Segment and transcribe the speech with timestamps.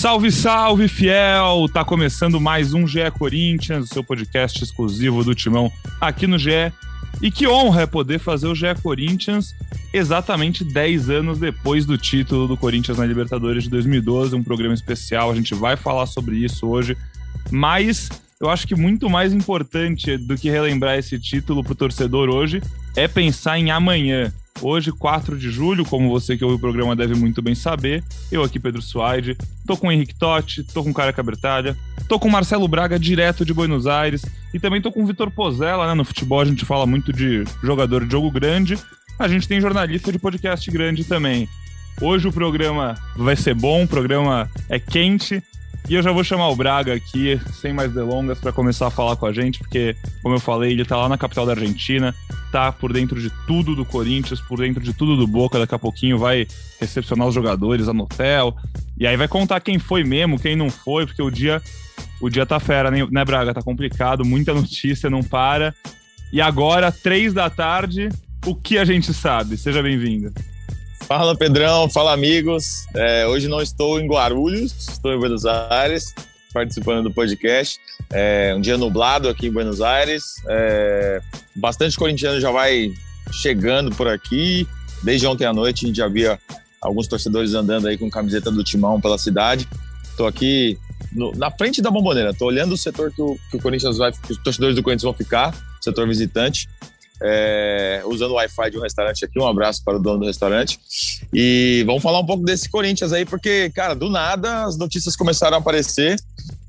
[0.00, 1.68] Salve, salve, fiel!
[1.70, 6.72] Tá começando mais um GE Corinthians, o seu podcast exclusivo do Timão aqui no GE.
[7.20, 9.54] E que honra é poder fazer o GE Corinthians
[9.92, 15.30] exatamente 10 anos depois do título do Corinthians na Libertadores de 2012, um programa especial.
[15.30, 16.96] A gente vai falar sobre isso hoje,
[17.50, 18.08] mas
[18.40, 22.62] eu acho que muito mais importante do que relembrar esse título para o torcedor hoje
[22.96, 24.32] é pensar em amanhã.
[24.62, 28.42] Hoje, 4 de julho, como você que ouve o programa deve muito bem saber, eu
[28.42, 31.76] aqui, Pedro Suaide, tô com o Henrique Totti, tô com o Cara Cabertalha,
[32.08, 35.30] tô com o Marcelo Braga, direto de Buenos Aires, e também tô com o Vitor
[35.30, 35.94] Pozella, né?
[35.94, 38.78] No futebol a gente fala muito de jogador de jogo grande,
[39.18, 41.48] a gente tem jornalista de podcast grande também.
[42.00, 45.42] Hoje o programa vai ser bom, o programa é quente,
[45.88, 49.16] e eu já vou chamar o Braga aqui, sem mais delongas, para começar a falar
[49.16, 52.14] com a gente, porque, como eu falei, ele tá lá na capital da Argentina,
[52.52, 55.58] tá por dentro de tudo do Corinthians, por dentro de tudo do Boca.
[55.58, 56.46] Daqui a pouquinho vai
[56.80, 58.56] recepcionar os jogadores no hotel.
[58.98, 61.60] E aí vai contar quem foi mesmo, quem não foi, porque o dia,
[62.20, 63.54] o dia tá fera, né, Braga?
[63.54, 65.74] Tá complicado, muita notícia, não para.
[66.32, 68.08] E agora, três da tarde,
[68.46, 69.56] o que a gente sabe?
[69.56, 70.32] Seja bem-vindo.
[71.06, 72.86] Fala Pedrão, fala amigos.
[72.94, 76.14] É, hoje não estou em Guarulhos, estou em Buenos Aires,
[76.52, 77.78] participando do podcast.
[78.12, 80.34] É, um dia nublado aqui em Buenos Aires.
[80.48, 81.20] É,
[81.56, 82.92] bastante corintiano já vai
[83.32, 84.68] chegando por aqui.
[85.02, 86.38] Desde ontem à noite a gente já via
[86.80, 89.68] alguns torcedores andando aí com camiseta do Timão pela cidade.
[90.04, 90.78] Estou aqui
[91.12, 94.12] no, na frente da bomboneira, estou olhando o setor que o, que o Corinthians vai,
[94.12, 96.68] que os torcedores do Corinthians vão ficar, setor visitante
[97.22, 99.38] é, usando o Wi-Fi de um restaurante aqui.
[99.38, 100.78] Um abraço para o dono do restaurante.
[101.32, 105.56] E vamos falar um pouco desse Corinthians aí, porque, cara, do nada as notícias começaram
[105.56, 106.16] a aparecer.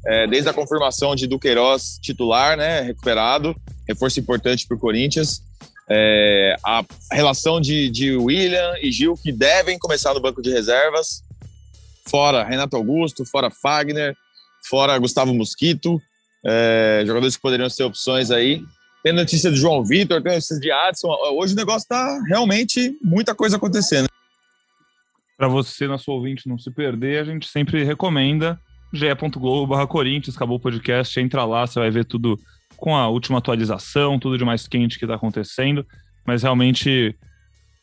[0.06, 3.56] É, desde a confirmação de Duqueiroz titular, né, recuperado,
[3.88, 5.44] reforço importante para o Corinthians.
[5.90, 11.24] É, a relação de, de William e Gil, que devem começar no banco de reservas.
[12.10, 14.16] Fora Renato Augusto, fora Fagner,
[14.68, 16.02] fora Gustavo Mosquito.
[16.44, 18.64] É, jogadores que poderiam ser opções aí.
[19.04, 21.10] Tem notícia do João Vitor, tem notícia de Adson.
[21.34, 24.08] Hoje o negócio tá realmente muita coisa acontecendo.
[25.36, 28.60] Para você, nosso ouvinte, não se perder, a gente sempre recomenda
[28.94, 32.38] ge.globo Corinthians, acabou o podcast, entra lá, você vai ver tudo
[32.78, 35.86] com a última atualização, tudo de mais quente que tá acontecendo,
[36.26, 37.16] mas realmente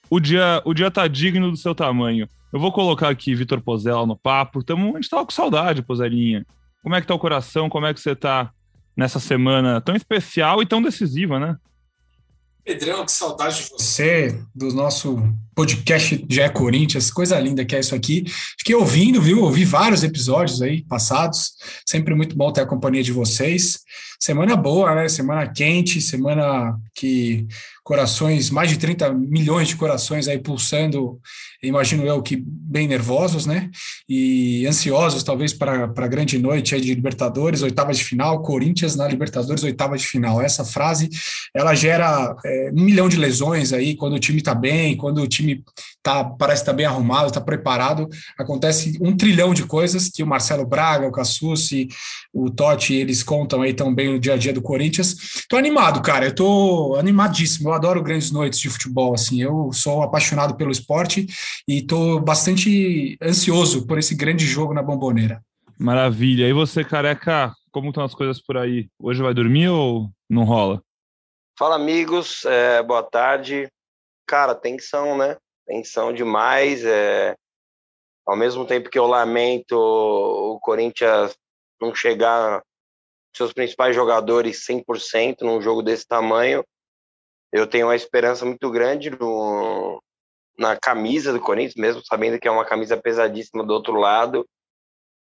[0.08, 2.28] o dia, o dia tá digno do seu tamanho.
[2.52, 6.46] Eu vou colocar aqui Vitor Pozella no papo, tamo, a gente tava com saudade, Pozelinha.
[6.82, 8.52] Como é que tá o coração, como é que você tá
[8.98, 11.56] nessa semana tão especial e tão decisiva, né?
[12.64, 15.22] Pedrão, que saudade de você, do nosso
[15.54, 18.24] podcast Já é Corinthians, coisa linda que é isso aqui.
[18.58, 19.42] Fiquei ouvindo, viu?
[19.42, 21.52] Ouvi vários episódios aí passados,
[21.86, 23.78] sempre muito bom ter a companhia de vocês.
[24.20, 25.08] Semana boa, né?
[25.08, 27.46] Semana quente, semana que
[27.88, 31.18] corações, mais de 30 milhões de corações aí pulsando,
[31.62, 33.70] imagino eu que bem nervosos, né?
[34.06, 39.08] E ansiosos talvez para a grande noite aí de Libertadores, oitava de final, Corinthians na
[39.08, 40.38] Libertadores, oitava de final.
[40.42, 41.08] Essa frase,
[41.54, 45.26] ela gera é, um milhão de lesões aí quando o time está bem, quando o
[45.26, 45.64] time
[46.08, 48.08] tá, parece estar tá bem arrumado, está preparado,
[48.38, 51.88] acontece um trilhão de coisas que o Marcelo Braga, o Cassucci,
[52.32, 55.44] o Totti, eles contam aí tão bem no dia a dia do Corinthians.
[55.48, 60.02] Tô animado, cara, eu tô animadíssimo, eu adoro grandes noites de futebol, assim, eu sou
[60.02, 61.26] apaixonado pelo esporte
[61.66, 65.42] e tô bastante ansioso por esse grande jogo na Bomboneira.
[65.78, 66.48] Maravilha.
[66.48, 68.88] E você, careca, como estão as coisas por aí?
[68.98, 70.82] Hoje vai dormir ou não rola?
[71.58, 73.68] Fala, amigos, é, boa tarde.
[74.26, 75.36] Cara, tensão, né?
[75.68, 76.84] Tensão demais.
[76.84, 77.36] É...
[78.26, 81.36] Ao mesmo tempo que eu lamento o Corinthians
[81.80, 82.62] não chegar
[83.36, 86.64] seus principais jogadores 100% num jogo desse tamanho,
[87.52, 90.02] eu tenho uma esperança muito grande no,
[90.58, 94.46] na camisa do Corinthians, mesmo sabendo que é uma camisa pesadíssima do outro lado.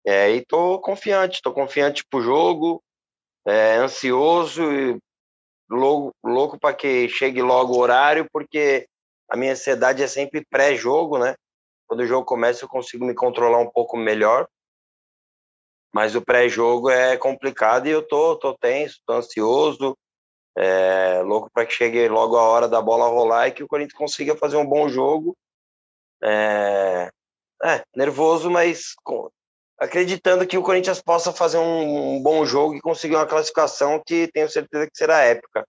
[0.06, 2.82] É, e tô confiante, tô confiante pro jogo,
[3.46, 4.98] é, ansioso e
[5.68, 8.88] louco, louco para que chegue logo o horário, porque
[9.28, 11.34] a minha ansiedade é sempre pré-jogo, né?
[11.86, 14.48] Quando o jogo começa eu consigo me controlar um pouco melhor.
[15.92, 19.96] Mas o pré-jogo é complicado e eu tô, tô tenso, tô ansioso,
[20.56, 23.96] é, louco para que chegue logo a hora da bola rolar e que o Corinthians
[23.96, 25.36] consiga fazer um bom jogo.
[26.22, 27.10] É,
[27.64, 28.94] é nervoso, mas
[29.78, 34.28] acreditando que o Corinthians possa fazer um, um, bom jogo e conseguir uma classificação que
[34.32, 35.66] tenho certeza que será épica.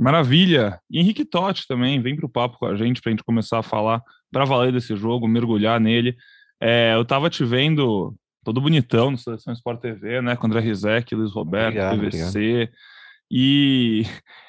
[0.00, 0.80] Maravilha!
[0.90, 3.58] E Henrique Totti também vem para o papo com a gente para a gente começar
[3.58, 4.02] a falar
[4.32, 6.16] para valer desse jogo, mergulhar nele.
[6.58, 10.36] É, eu estava te vendo todo bonitão no Seleção Sport TV, né?
[10.36, 12.38] Com André Rizek, Luiz Roberto, obrigado, PVC.
[12.38, 12.70] Obrigado.
[13.30, 14.06] E,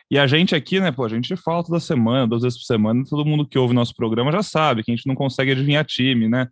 [0.10, 3.04] e a gente aqui, né, pô, a gente fala toda semana, duas vezes por semana,
[3.08, 6.30] todo mundo que ouve nosso programa já sabe que a gente não consegue adivinhar time,
[6.30, 6.48] né?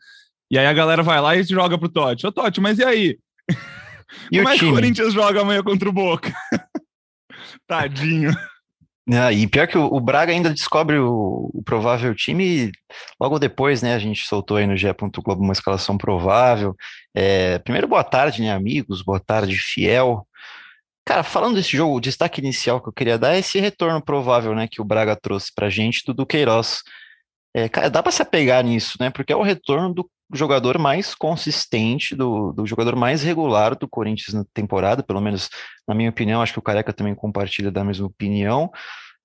[0.51, 2.28] E aí a galera vai lá e joga pro Totti.
[2.28, 3.18] Ô, Totti, mas e aí?
[4.30, 4.60] E Como o é time?
[4.60, 6.34] que o Corinthians joga amanhã contra o Boca?
[7.66, 8.31] Tadinho.
[9.11, 12.71] Ah, e pior que o, o Braga ainda descobre o, o, provável time
[13.19, 13.95] logo depois, né?
[13.95, 14.88] A gente soltou aí no GE.
[15.23, 16.75] Globo uma escalação provável.
[17.15, 19.01] É, primeiro, boa tarde, né, amigos?
[19.01, 20.27] Boa tarde, fiel.
[21.06, 24.53] Cara, falando desse jogo, o destaque inicial que eu queria dar é esse retorno provável,
[24.53, 26.83] né, que o Braga trouxe pra gente do Duqueiroz.
[27.53, 29.09] É, cara, dá para se apegar nisso, né?
[29.09, 34.33] Porque é o retorno do jogador mais consistente, do, do jogador mais regular do Corinthians
[34.33, 35.49] na temporada, pelo menos
[35.87, 38.71] na minha opinião, acho que o Careca também compartilha da mesma opinião.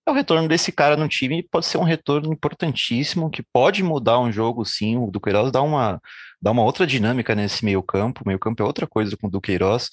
[0.06, 4.18] É o retorno desse cara no time, pode ser um retorno importantíssimo, que pode mudar
[4.20, 4.98] um jogo, sim.
[4.98, 6.00] O Duqueiroz dá uma,
[6.40, 8.22] dá uma outra dinâmica nesse meio campo.
[8.22, 9.88] O meio campo é outra coisa com o Duqueiroz.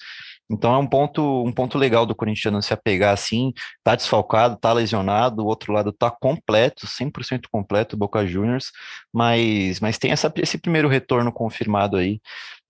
[0.50, 3.52] Então é um ponto, um ponto legal do Corinthians se apegar assim,
[3.82, 8.70] tá desfalcado, tá lesionado, o outro lado tá completo, 100% completo, Boca Juniors,
[9.12, 12.20] mas, mas tem essa, esse primeiro retorno confirmado aí,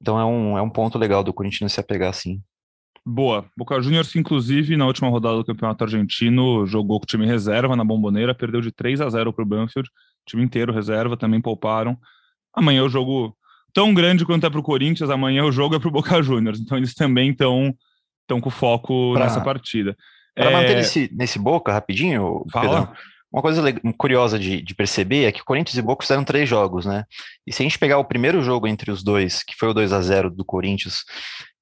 [0.01, 2.41] então é um, é um ponto legal do Corinthians se apegar assim.
[3.05, 3.45] Boa.
[3.57, 7.85] Boca Juniors, inclusive, na última rodada do Campeonato Argentino, jogou com o time reserva na
[7.85, 9.91] Bomboneira, perdeu de 3 a 0 para o Banfield,
[10.25, 11.99] time inteiro reserva, também pouparam.
[12.55, 13.37] Amanhã o jogo
[13.73, 16.61] tão grande quanto é para o Corinthians, amanhã o jogo é para o Boca Juniors.
[16.61, 17.75] Então eles também estão
[18.23, 19.97] estão com foco pra, nessa partida.
[20.35, 20.53] Para é...
[20.53, 22.87] manter nesse, nesse Boca, rapidinho, Fala.
[22.87, 22.97] Pedro,
[23.33, 23.63] uma coisa
[23.97, 27.05] curiosa de, de, perceber é que Corinthians e Boca fizeram três jogos, né?
[27.47, 29.91] E se a gente pegar o primeiro jogo entre os dois, que foi o 2
[29.93, 31.03] a 0 do Corinthians,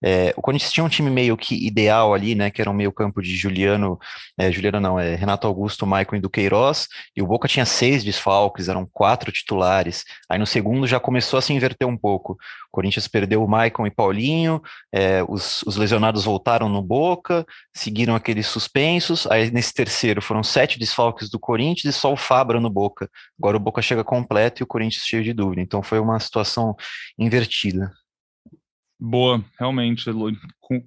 [0.03, 2.51] é, o Corinthians tinha um time meio que ideal ali, né?
[2.51, 3.99] Que era um meio campo de Juliano,
[4.39, 8.69] é, Juliano não, é Renato Augusto, Maicon e Duqueiroz, e o Boca tinha seis desfalques,
[8.69, 10.05] eram quatro titulares.
[10.29, 12.33] Aí no segundo já começou a se inverter um pouco.
[12.33, 14.63] O Corinthians perdeu o Maicon e Paulinho,
[14.93, 17.45] é, os, os lesionados voltaram no Boca,
[17.75, 19.27] seguiram aqueles suspensos.
[19.27, 23.11] Aí nesse terceiro foram sete desfalques do Corinthians e só o Fabra no Boca.
[23.39, 25.61] Agora o Boca chega completo e o Corinthians cheio de dúvida.
[25.61, 26.75] Então foi uma situação
[27.19, 27.91] invertida.
[29.01, 30.11] Boa, realmente.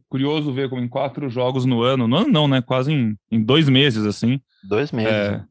[0.07, 2.61] Curioso ver como em quatro jogos no ano, no ano não, né?
[2.61, 4.39] Quase em, em dois meses, assim.
[4.63, 5.11] Dois meses.
[5.11, 5.43] É,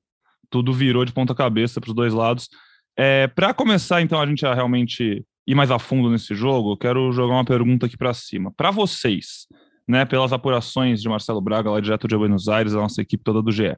[0.49, 2.49] tudo virou de ponta cabeça para os dois lados.
[2.97, 6.76] É, para começar, então, a gente a realmente ir mais a fundo nesse jogo, eu
[6.76, 8.53] quero jogar uma pergunta aqui para cima.
[8.56, 9.49] Para vocês,
[9.88, 13.43] né, pelas apurações de Marcelo Braga, lá direto de Buenos Aires, a nossa equipe toda
[13.43, 13.75] do GE,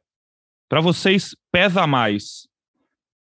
[0.68, 2.46] para vocês pesa mais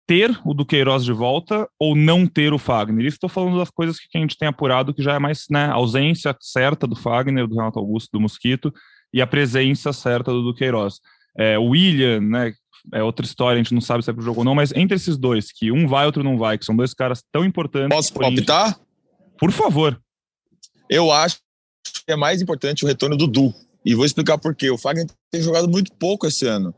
[0.09, 3.05] ter o Duqueiroz de volta ou não ter o Fagner.
[3.05, 5.75] Estou falando das coisas que a gente tem apurado, que já é mais né, a
[5.75, 8.73] ausência certa do Fagner, do Renato Augusto, do Mosquito,
[9.13, 10.95] e a presença certa do Duqueiroz.
[11.39, 12.55] É, o William, né,
[12.95, 14.97] é outra história, a gente não sabe se é pro jogo ou não, mas entre
[14.97, 17.95] esses dois, que um vai, outro não vai, que são dois caras tão importantes.
[17.95, 18.81] Posso palpitar?
[19.39, 20.01] Por favor.
[20.89, 21.37] Eu acho
[21.85, 23.55] que é mais importante o retorno do Du.
[23.85, 24.71] E vou explicar por quê.
[24.71, 26.75] O Fagner tem jogado muito pouco esse ano.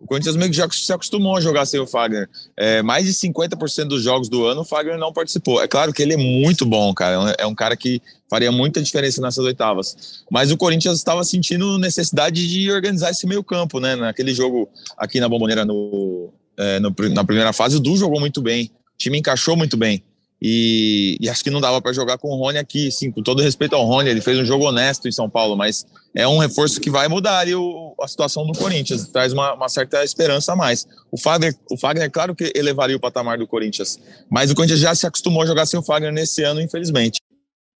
[0.00, 2.28] O Corinthians meio que já se acostumou a jogar sem o Fagner.
[2.56, 5.62] É, mais de 50% dos jogos do ano o Fagner não participou.
[5.62, 7.34] É claro que ele é muito bom, cara.
[7.38, 10.22] É um cara que faria muita diferença nessas oitavas.
[10.30, 13.96] Mas o Corinthians estava sentindo necessidade de organizar esse meio campo, né?
[13.96, 14.68] Naquele jogo
[14.98, 18.70] aqui na Bomboneira no, é, no, na primeira fase, o Du jogou muito bem.
[18.94, 20.02] O time encaixou muito bem.
[20.46, 23.40] E, e, acho que não dava para jogar com o Rony aqui, sim, com todo
[23.40, 26.78] respeito ao Rony, ele fez um jogo honesto em São Paulo, mas é um reforço
[26.82, 30.56] que vai mudar ali o, a situação do Corinthians, traz uma, uma, certa esperança a
[30.56, 30.86] mais.
[31.10, 33.98] O Fagner, o Fagner, claro que elevaria o patamar do Corinthians,
[34.30, 37.22] mas o Corinthians já se acostumou a jogar sem o Fagner nesse ano, infelizmente.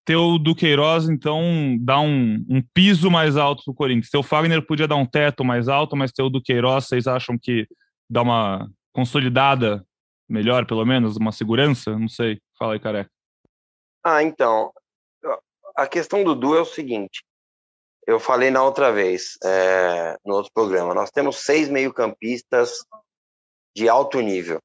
[0.07, 4.09] Teu Duqueiroz, então, dá um, um piso mais alto para o Corinthians.
[4.09, 7.67] Teu Fagner podia dar um teto mais alto, mas teu Duqueiroz, vocês acham que
[8.09, 9.85] dá uma consolidada
[10.27, 11.99] melhor, pelo menos, uma segurança?
[11.99, 12.41] Não sei.
[12.59, 13.11] Fala aí, careca.
[14.03, 14.73] Ah, então.
[15.77, 17.25] A questão do Du é o seguinte.
[18.07, 22.85] Eu falei na outra vez, é, no outro programa, nós temos seis meio-campistas
[23.75, 24.61] de alto nível.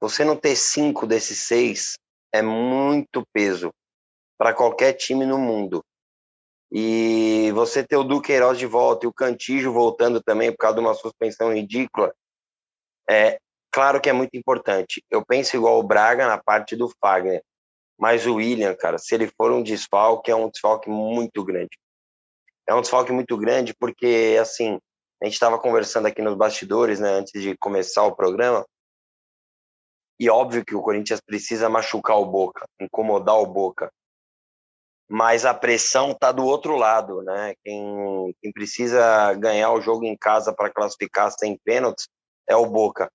[0.00, 1.96] Você não ter cinco desses seis
[2.32, 3.72] é muito peso
[4.36, 5.82] para qualquer time no mundo.
[6.70, 10.80] E você ter o Duqueiroz de volta e o Cantijo voltando também por causa de
[10.80, 12.12] uma suspensão ridícula,
[13.08, 13.38] é,
[13.76, 15.04] claro que é muito importante.
[15.10, 17.42] Eu penso igual o Braga na parte do Fagner,
[17.98, 21.78] mas o William, cara, se ele for um desfalque, é um desfalque muito grande.
[22.66, 24.78] É um desfalque muito grande porque, assim,
[25.22, 28.66] a gente estava conversando aqui nos bastidores, né, antes de começar o programa,
[30.18, 33.92] e óbvio que o Corinthians precisa machucar o Boca, incomodar o Boca.
[35.06, 37.54] Mas a pressão tá do outro lado, né?
[37.62, 42.08] Quem, quem precisa ganhar o jogo em casa para classificar sem pênaltis
[42.48, 43.10] é o Boca.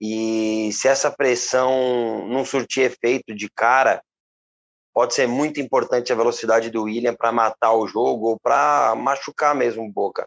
[0.00, 4.02] E se essa pressão não surtir efeito de cara,
[4.92, 9.54] pode ser muito importante a velocidade do William para matar o jogo ou para machucar
[9.54, 10.26] mesmo o Boca.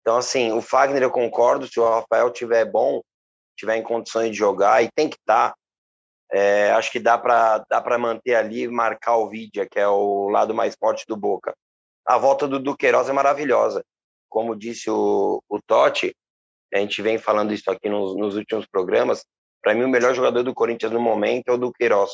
[0.00, 3.00] Então, assim, o Fagner eu concordo, se o Rafael tiver bom,
[3.56, 5.56] tiver em condições de jogar, e tem que estar, tá,
[6.32, 10.52] É, acho que dá para dá manter ali marcar o Vidia, que é o lado
[10.54, 11.54] mais forte do Boca.
[12.06, 13.84] A volta do Duqueiroz é maravilhosa.
[14.28, 16.14] Como disse o, o Totti,
[16.74, 19.24] a gente vem falando isso aqui nos, nos últimos programas.
[19.62, 22.10] Para mim, o melhor jogador do Corinthians no momento é o Duqueiroz.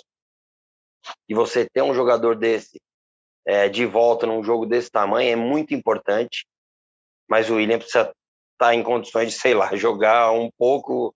[1.28, 2.78] E você ter um jogador desse
[3.46, 6.46] é, de volta num jogo desse tamanho é muito importante.
[7.28, 8.14] Mas o William precisa estar
[8.58, 11.14] tá em condições de, sei lá, jogar um pouco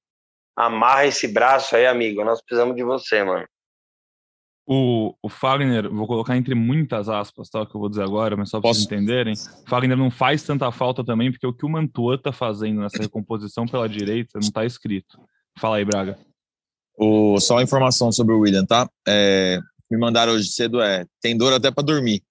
[0.56, 2.24] amarra esse braço aí, amigo.
[2.24, 3.46] Nós precisamos de você, mano.
[4.66, 7.66] O, o Fagner, vou colocar entre muitas aspas, tá?
[7.66, 9.34] Que eu vou dizer agora, mas só para vocês entenderem.
[9.34, 13.02] O Fagner não faz tanta falta também, porque o que o Mantua tá fazendo nessa
[13.02, 15.20] recomposição pela direita não tá escrito.
[15.58, 16.18] Fala aí, Braga.
[16.96, 18.88] O, só informação sobre o William, tá?
[19.06, 19.58] É,
[19.90, 22.22] me mandaram hoje cedo é tem dor até para dormir.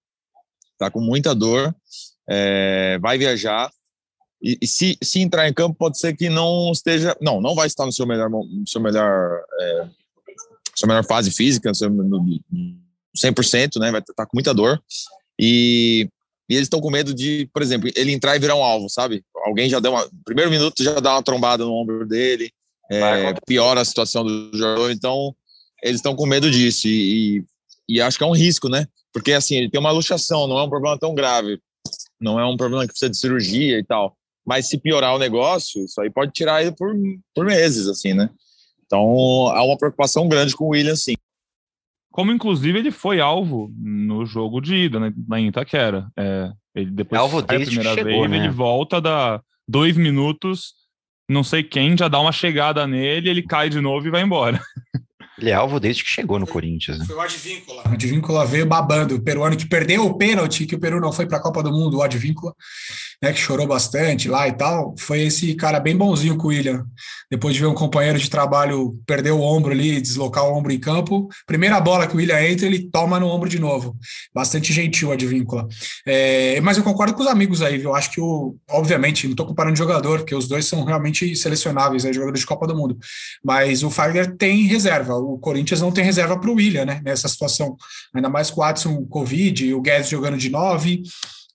[0.78, 1.76] Tá com muita dor,
[2.28, 3.70] é, vai viajar,
[4.44, 7.16] e, e, se, se entrar em campo, pode ser que não esteja.
[7.22, 9.88] Não, não vai estar no seu melhor, no seu melhor, é,
[10.84, 12.40] sua melhor fase física, seu, no,
[13.18, 13.92] 100%, né?
[13.92, 14.82] Vai estar com muita dor.
[15.40, 16.10] E,
[16.50, 19.24] e eles estão com medo de, por exemplo, ele entrar e virar um alvo, sabe?
[19.46, 20.10] Alguém já deu uma.
[20.26, 22.52] Primeiro minuto já dá uma trombada no ombro dele,
[22.92, 24.92] é, piora a situação do jogador.
[24.92, 25.34] Então,
[25.82, 26.88] eles estão com medo disso.
[26.88, 27.46] E, e,
[27.90, 28.86] e acho que é um risco, né?
[29.14, 31.60] Porque assim, ele tem uma luxação, não é um problema tão grave.
[32.20, 34.16] Não é um problema que precisa de cirurgia e tal.
[34.46, 36.94] Mas se piorar o negócio, isso aí pode tirar ele por,
[37.34, 38.30] por meses, assim, né?
[38.86, 41.16] Então há uma preocupação grande com o William, sim.
[42.12, 46.08] Como inclusive ele foi alvo no jogo de ida, né, na Itaquera.
[46.18, 48.38] É, ele depois alvo sai a primeira chegou, vez, né?
[48.38, 50.74] ele volta, dá dois minutos,
[51.30, 54.62] não sei quem, já dá uma chegada nele, ele cai de novo e vai embora.
[55.38, 57.00] Ele é alvo desde que chegou no foi, Corinthians.
[57.00, 57.06] Né?
[57.06, 57.84] Foi o Advíncula.
[57.86, 59.16] O Advíncula veio babando.
[59.16, 61.72] O peruano que perdeu o pênalti, que o Peru não foi para a Copa do
[61.72, 62.54] Mundo, o Advíncula,
[63.24, 64.94] né, que chorou bastante lá e tal.
[65.00, 66.86] Foi esse cara bem bonzinho com o William.
[67.32, 70.80] Depois de ver um companheiro de trabalho perder o ombro ali, deslocar o ombro em
[70.80, 71.30] campo.
[71.48, 73.96] Primeira bola que o William entra, ele toma no ombro de novo.
[74.36, 75.66] Bastante gentil o Advíncula.
[76.06, 77.96] É, mas eu concordo com os amigos aí, viu?
[77.96, 78.58] Acho que o.
[78.70, 82.68] Obviamente, não estou comparando jogador, porque os dois são realmente selecionáveis, né, jogadores de Copa
[82.68, 82.98] do Mundo.
[83.42, 87.02] Mas o Fagner tem reserva o Corinthians não tem reserva para o William, né?
[87.06, 87.78] Nessa situação.
[88.14, 91.04] Ainda mais com o Adson Covid, o Guedes jogando de nove.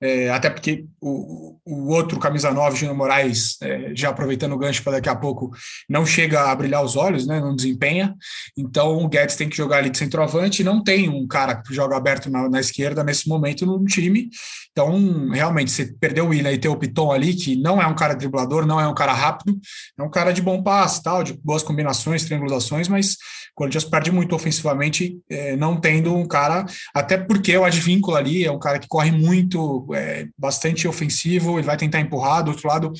[0.00, 4.82] É, até porque o, o outro camisa 9, Gino Moraes, é, já aproveitando o gancho
[4.82, 5.50] para daqui a pouco,
[5.88, 8.14] não chega a brilhar os olhos, né, não desempenha.
[8.56, 10.62] Então o Guedes tem que jogar ali de centroavante.
[10.62, 14.30] Não tem um cara que joga aberto na, na esquerda nesse momento no time.
[14.78, 17.96] Então, realmente, você perdeu o William e ter o Piton ali, que não é um
[17.96, 19.58] cara driblador, não é um cara rápido,
[19.98, 24.12] é um cara de bom passe, tal, de boas combinações, triangulações, mas o Corinthians perde
[24.12, 28.78] muito ofensivamente, é, não tendo um cara, até porque o Advíncula ali é um cara
[28.78, 32.92] que corre muito, é, bastante ofensivo, ele vai tentar empurrar, do outro lado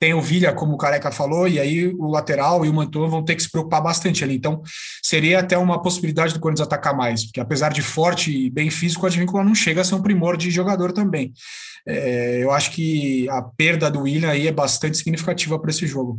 [0.00, 3.22] tem o Vilha, como o Careca falou, e aí o lateral e o Mantua vão
[3.22, 4.34] ter que se preocupar bastante ali.
[4.34, 4.62] Então,
[5.02, 9.04] seria até uma possibilidade do Corinthians atacar mais, porque apesar de forte e bem físico,
[9.04, 11.34] o Advíncula não chega a ser um primor de jogador também.
[11.86, 16.18] É, eu acho que a perda do William aí é bastante significativa para esse jogo.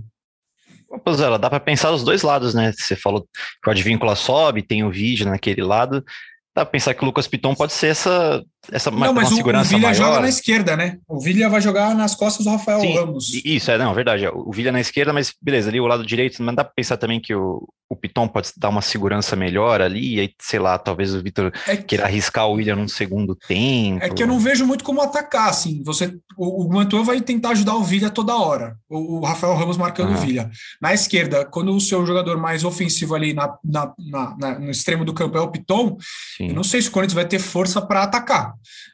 [1.04, 2.72] Pois ela dá para pensar os dois lados, né?
[2.78, 3.28] Você falou
[3.64, 6.06] que o Advíncula sobe, tem o vídeo naquele lado.
[6.54, 9.64] Dá pra pensar que o Lucas Piton pode ser essa, essa não, mas o, o
[9.64, 11.00] Villa joga na esquerda, né?
[11.08, 13.34] O Villa vai jogar nas costas do Rafael Sim, Ramos.
[13.44, 14.28] Isso, é, não, verdade.
[14.28, 17.20] O Villa na esquerda, mas beleza, ali o lado direito, mas dá pra pensar também
[17.20, 21.14] que o, o Piton pode dar uma segurança melhor ali, e aí, sei lá, talvez
[21.14, 24.06] o Vitor é que, queira arriscar o William num segundo tempo.
[24.06, 25.84] É que eu não vejo muito como atacar, assim.
[25.84, 28.78] Você, o, o Mantua vai tentar ajudar o Villa toda hora.
[28.88, 30.50] O, o Rafael Ramos marcando o Villa.
[30.80, 35.04] Na esquerda, quando o seu jogador mais ofensivo ali na, na, na, na no extremo
[35.04, 35.98] do campo é o Piton,
[36.38, 36.48] Sim.
[36.48, 38.51] eu não sei se o Corinthians vai ter força para atacar.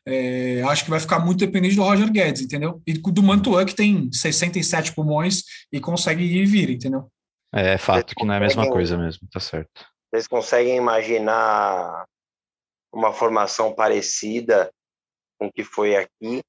[0.08, 2.82] É, acho que vai ficar muito dependente do Roger Guedes, entendeu?
[2.86, 7.10] E do Mantua, que tem 67 pulmões e consegue ir e vir, entendeu?
[7.54, 9.86] É, é fato que não é a mesma coisa mesmo, tá certo.
[10.10, 12.06] Vocês conseguem imaginar
[12.94, 14.72] uma formação parecida
[15.40, 16.42] com o que foi aqui,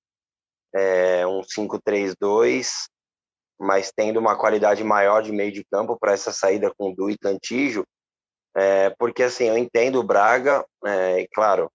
[0.75, 2.87] é, um 5-3-2,
[3.61, 7.19] mas tendo uma qualidade maior de meio de campo para essa saída com Du e
[7.19, 7.85] Cantijo,
[8.57, 11.71] é, porque assim, eu entendo o Braga, é, e claro,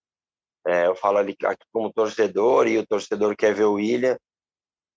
[0.65, 4.17] é, eu falo ali aqui como torcedor e o torcedor quer ver o William,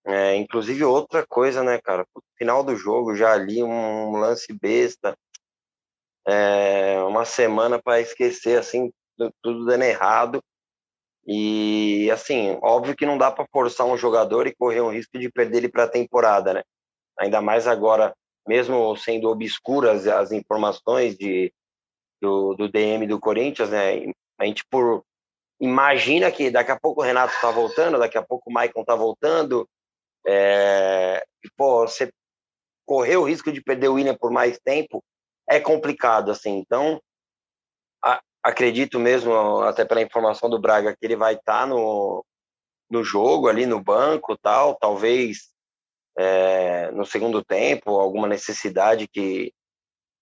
[0.06, 2.06] é, inclusive, outra coisa, né, cara?
[2.38, 5.16] Final do jogo, já ali um lance besta,
[6.24, 8.92] é, uma semana para esquecer, assim,
[9.42, 10.40] tudo dando errado.
[11.26, 15.28] E, assim, óbvio que não dá para forçar um jogador e correr um risco de
[15.28, 16.62] perder ele para a temporada, né?
[17.18, 18.14] Ainda mais agora,
[18.46, 21.52] mesmo sendo obscuras as informações de,
[22.22, 24.12] do, do DM do Corinthians, né?
[24.38, 25.04] A gente, por,
[25.60, 28.94] imagina que daqui a pouco o Renato está voltando, daqui a pouco o Maicon está
[28.94, 29.68] voltando,
[30.26, 31.24] é,
[31.56, 32.10] pô, você
[32.84, 35.02] correr o risco de perder o William por mais tempo
[35.48, 36.56] é complicado, assim.
[36.58, 37.00] Então,
[38.46, 42.24] acredito mesmo, até pela informação do Braga, que ele vai estar tá no,
[42.88, 45.48] no jogo ali no banco tal, talvez
[46.16, 49.52] é, no segundo tempo, alguma necessidade que,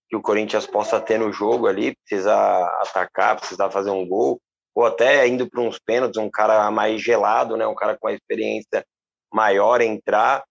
[0.09, 4.41] que o Corinthians possa ter no jogo ali, precisar atacar, precisar fazer um gol,
[4.75, 8.13] ou até indo para uns pênaltis, um cara mais gelado, né, um cara com a
[8.13, 8.85] experiência
[9.33, 10.45] maior entrar,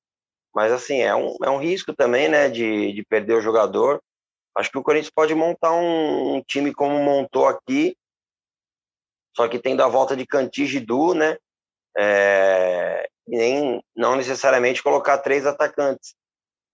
[0.56, 4.02] mas assim, é um, é um risco também, né, de, de perder o jogador.
[4.56, 7.96] Acho que o Corinthians pode montar um, um time como montou aqui,
[9.36, 11.38] só que tendo a volta de Cantige Du, né,
[11.98, 16.16] é, nem não necessariamente colocar três atacantes.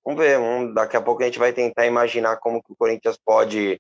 [0.04, 3.18] Vamos ver, vamos, daqui a pouco a gente vai tentar imaginar como que o Corinthians
[3.24, 3.80] pode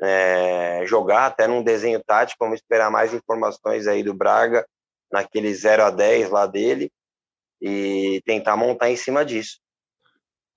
[0.00, 4.66] é, jogar, até num desenho tático, vamos esperar mais informações aí do Braga,
[5.10, 6.90] naquele 0 a 10 lá dele,
[7.60, 9.58] e tentar montar em cima disso.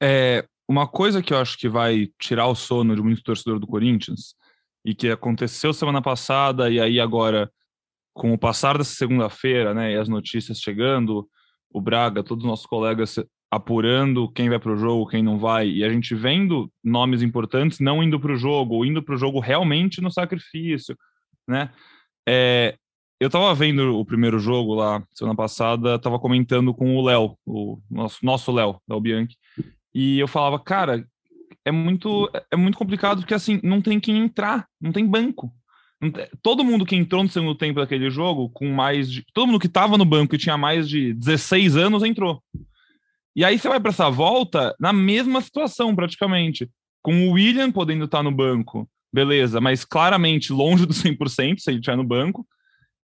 [0.01, 3.67] É, uma coisa que eu acho que vai tirar o sono de muito torcedor do
[3.67, 4.35] Corinthians,
[4.85, 7.51] e que aconteceu semana passada, e aí agora
[8.13, 11.29] com o passar dessa segunda-feira, né, e as notícias chegando,
[11.73, 13.15] o Braga, todos os nossos colegas
[13.51, 17.81] apurando quem vai para o jogo, quem não vai, e a gente vendo nomes importantes
[17.81, 20.97] não indo para o jogo, ou indo para o jogo realmente no sacrifício,
[21.45, 21.69] né?
[22.27, 22.77] É,
[23.19, 27.77] eu estava vendo o primeiro jogo lá semana passada, estava comentando com o Léo, o
[27.89, 29.35] nosso, nosso Léo, Léo Bianchi,
[29.93, 31.05] e eu falava, cara,
[31.65, 35.51] é muito, é muito complicado porque assim, não tem quem entrar, não tem banco.
[36.41, 39.23] Todo mundo que entrou no segundo tempo daquele jogo, com mais de.
[39.35, 42.41] Todo mundo que estava no banco e tinha mais de 16 anos entrou.
[43.35, 46.69] E aí você vai para essa volta na mesma situação, praticamente.
[47.01, 51.79] Com o William podendo estar no banco, beleza, mas claramente longe do 100% se ele
[51.79, 52.45] estiver no banco.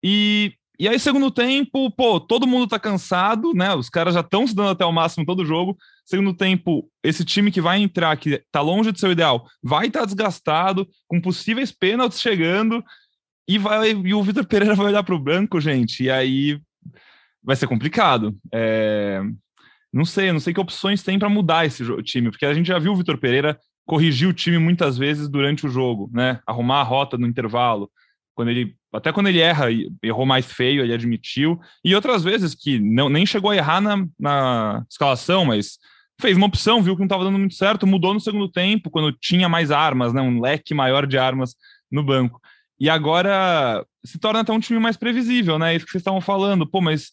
[0.03, 3.75] E, e aí, segundo tempo, pô, todo mundo tá cansado, né?
[3.75, 5.77] Os caras já estão se dando até o máximo todo jogo.
[6.05, 10.01] Segundo tempo, esse time que vai entrar, que tá longe do seu ideal, vai estar
[10.01, 12.85] tá desgastado, com possíveis pênaltis chegando,
[13.49, 16.61] e, vai, e o Vitor Pereira vai olhar para o branco, gente, e aí
[17.43, 18.37] vai ser complicado.
[18.53, 19.23] É...
[19.93, 22.79] Não sei, não sei que opções tem para mudar esse time, porque a gente já
[22.79, 26.41] viu o Vitor Pereira corrigir o time muitas vezes durante o jogo, né?
[26.47, 27.91] Arrumar a rota no intervalo,
[28.35, 29.67] quando ele até quando ele erra,
[30.03, 34.07] errou mais feio, ele admitiu, e outras vezes que não nem chegou a errar na,
[34.19, 35.79] na escalação, mas
[36.21, 39.13] fez uma opção, viu que não estava dando muito certo, mudou no segundo tempo, quando
[39.13, 41.55] tinha mais armas, né, um leque maior de armas
[41.91, 42.41] no banco.
[42.81, 45.75] E agora se torna até um time mais previsível, né?
[45.75, 46.67] Isso que vocês estavam falando.
[46.67, 47.11] Pô, mas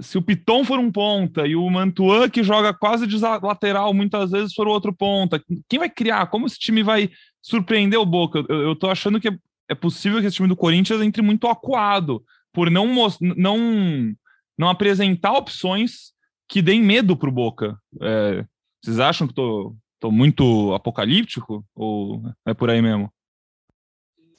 [0.00, 4.30] se o Piton for um ponta e o Mantuan, que joga quase de lateral, muitas
[4.30, 6.26] vezes for o outro ponta, quem vai criar?
[6.26, 8.44] Como esse time vai surpreender o Boca?
[8.48, 9.28] Eu, eu tô achando que
[9.68, 12.86] é possível que esse time do Corinthians entre muito acuado por não,
[13.36, 14.14] não,
[14.58, 16.12] não apresentar opções
[16.48, 17.78] que deem medo para o Boca.
[18.00, 18.44] É,
[18.82, 23.12] vocês acham que tô, tô muito apocalíptico ou é por aí mesmo?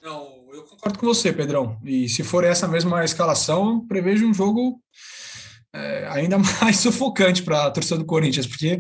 [0.02, 1.80] Não, eu concordo com você, Pedrão.
[1.84, 4.80] E se for essa mesma escalação, prevejo um jogo
[5.76, 8.80] é, ainda mais sufocante para a torcida do Corinthians, porque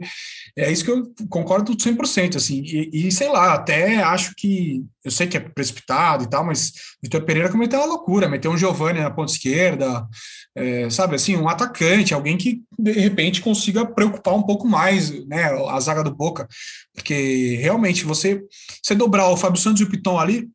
[0.57, 5.11] é isso que eu concordo 100%, assim, e, e, sei lá, até acho que, eu
[5.11, 6.71] sei que é precipitado e tal, mas
[7.03, 10.07] Vitor Pereira cometeu uma loucura, meteu um Giovani na ponta esquerda,
[10.55, 15.51] é, sabe, assim, um atacante, alguém que, de repente, consiga preocupar um pouco mais, né,
[15.69, 16.47] a zaga do Boca,
[16.93, 18.41] porque, realmente, você,
[18.81, 20.49] você dobrar o Fábio Santos e o Piton ali,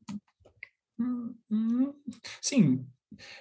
[0.98, 1.92] hum, hum,
[2.40, 2.87] sim,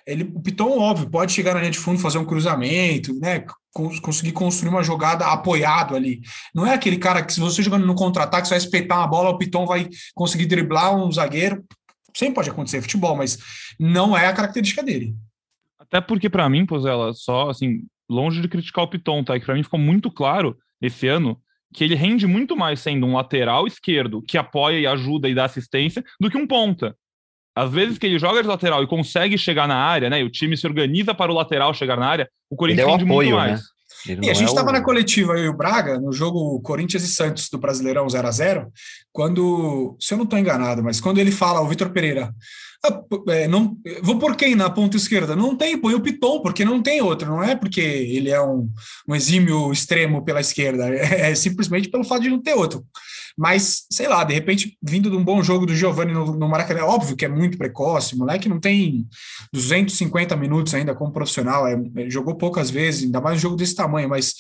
[0.10, 3.46] ele, o Piton, óbvio, pode chegar na linha de fundo, fazer um cruzamento, né?
[4.02, 6.22] conseguir construir uma jogada apoiado ali.
[6.54, 9.30] Não é aquele cara que, se você jogando no contra-ataque, você vai espetar uma bola,
[9.30, 11.64] o Piton vai conseguir driblar um zagueiro.
[12.16, 13.38] Sempre pode acontecer futebol, mas
[13.80, 15.16] não é a característica dele.
[15.78, 19.40] Até porque, para mim, Pozela, só assim, longe de criticar o Piton, tá?
[19.40, 21.40] Que para mim ficou muito claro esse ano
[21.74, 25.46] que ele rende muito mais sendo um lateral esquerdo que apoia e ajuda e dá
[25.46, 26.96] assistência do que um ponta.
[27.60, 30.22] Às vezes que ele joga de lateral e consegue chegar na área, né?
[30.22, 32.98] E o time se organiza para o lateral chegar na área, o Corinthians ele é
[32.98, 33.60] o apoio, muito mais.
[33.60, 34.20] Né?
[34.22, 34.74] E a gente estava é o...
[34.76, 38.32] na coletiva, eu e o Braga, no jogo Corinthians e Santos do Brasileirão 0 a
[38.32, 38.72] 0
[39.12, 42.34] quando, se eu não estou enganado, mas quando ele fala, o Vitor Pereira,
[42.86, 45.36] ah, é, não, vou por quem na ponta esquerda?
[45.36, 48.70] Não tem, põe o Piton, porque não tem outro, não é porque ele é um,
[49.06, 52.86] um exímio extremo pela esquerda, é, é, simplesmente pelo fato de não ter outro.
[53.40, 56.84] Mas, sei lá, de repente, vindo de um bom jogo do Giovanni no, no Maracanã,
[56.84, 59.08] óbvio que é muito precoce, o moleque não tem
[59.54, 61.78] 250 minutos ainda como profissional, é,
[62.10, 64.36] jogou poucas vezes, ainda mais um jogo desse tamanho, mas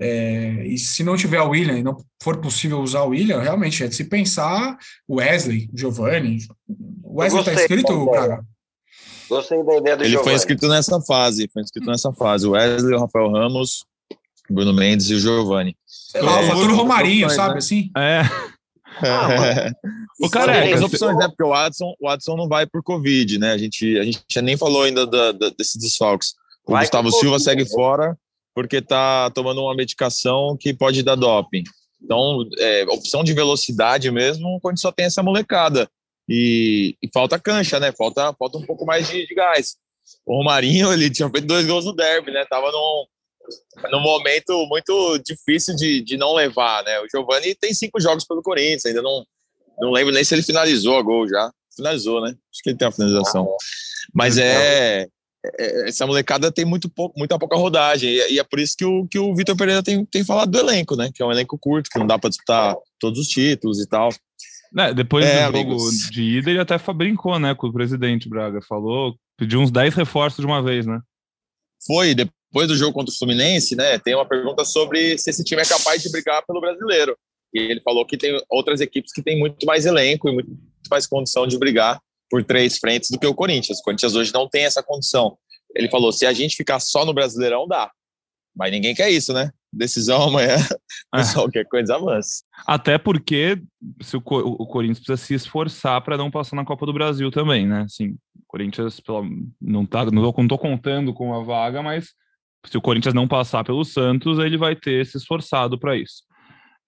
[0.00, 3.84] é, e se não tiver o William e não for possível usar o William, realmente
[3.84, 6.38] é de se pensar Wesley, Giovanni.
[7.04, 8.42] O Wesley está escrito, Braga?
[9.28, 10.30] Gostei da ideia do Ele Giovani.
[10.30, 12.46] foi escrito nessa fase, foi escrito nessa fase.
[12.46, 13.84] O Wesley, o Rafael Ramos,
[14.50, 15.76] Bruno Mendes e o Giovanni.
[15.86, 17.58] Sei lá, o fator Romarinho, sabe né?
[17.58, 17.90] assim?
[17.96, 18.22] É.
[19.00, 19.70] Ah,
[20.20, 21.28] o cara é, as opções, né?
[21.28, 23.52] Porque o Watson, o Watson não vai por Covid, né?
[23.52, 26.34] A gente, a gente nem falou ainda da, da, desses desfalques.
[26.66, 27.70] O vai Gustavo Silva COVID, segue né?
[27.70, 28.18] fora
[28.58, 31.62] porque tá tomando uma medicação que pode dar doping.
[32.02, 35.88] Então, é, opção de velocidade mesmo, quando só tem essa molecada.
[36.28, 37.92] E, e, falta cancha, né?
[37.92, 39.76] Falta, falta um pouco mais de, de, gás.
[40.26, 42.44] O Romarinho, ele tinha feito dois gols no derby, né?
[42.50, 43.04] Tava num,
[43.90, 47.00] num momento muito difícil de, de não levar, né?
[47.00, 49.24] O Giovani tem cinco jogos pelo Corinthians, ainda não,
[49.78, 51.50] não lembro nem se ele finalizou a gol já.
[51.74, 52.30] Finalizou, né?
[52.30, 53.44] Acho que ele tem a finalização.
[53.44, 53.56] Ah,
[54.12, 55.06] Mas é,
[55.58, 58.10] é, essa molecada tem muito pouco, muita pouca rodagem.
[58.10, 60.58] E, e, é por isso que o, que o Vitor Pereira tem, tem falado do
[60.58, 61.10] elenco, né?
[61.14, 64.10] Que é um elenco curto, que não dá para disputar todos os títulos e tal.
[64.76, 66.10] É, depois é, do jogo amigos.
[66.10, 68.60] de ida, ele até brincou, né, com o presidente Braga.
[68.60, 71.00] Falou, pediu uns 10 reforços de uma vez, né?
[71.86, 72.14] Foi,
[72.50, 73.98] depois do jogo contra o Fluminense, né?
[73.98, 77.16] Tem uma pergunta sobre se esse time é capaz de brigar pelo brasileiro.
[77.52, 80.50] E ele falou que tem outras equipes que têm muito mais elenco e muito
[80.90, 83.78] mais condição de brigar por três frentes do que o Corinthians.
[83.78, 85.36] O Corinthians hoje não tem essa condição.
[85.74, 87.90] Ele falou: se a gente ficar só no Brasileirão, dá.
[88.56, 89.50] Mas ninguém quer isso, né?
[89.72, 90.56] Decisão amanhã,
[91.14, 91.18] é.
[91.18, 92.42] pessoal quer coisa avance.
[92.66, 93.60] Até porque
[94.02, 97.66] se o, o Corinthians precisa se esforçar para não passar na Copa do Brasil também,
[97.66, 97.82] né?
[97.82, 99.00] Assim, o Corinthians
[99.60, 102.14] não tá, não, não tô contando com a vaga, mas
[102.66, 106.22] se o Corinthians não passar pelo Santos, ele vai ter se esforçado para isso.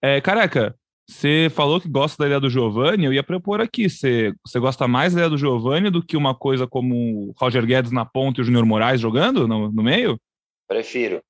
[0.01, 0.75] É, careca,
[1.07, 3.89] você falou que gosta da ideia do Giovanni, eu ia propor aqui.
[3.89, 7.65] Você, você gosta mais da ideia do Giovanni do que uma coisa como o Roger
[7.65, 10.19] Guedes na ponta e o Júnior Moraes jogando no, no meio?
[10.67, 11.21] Prefiro.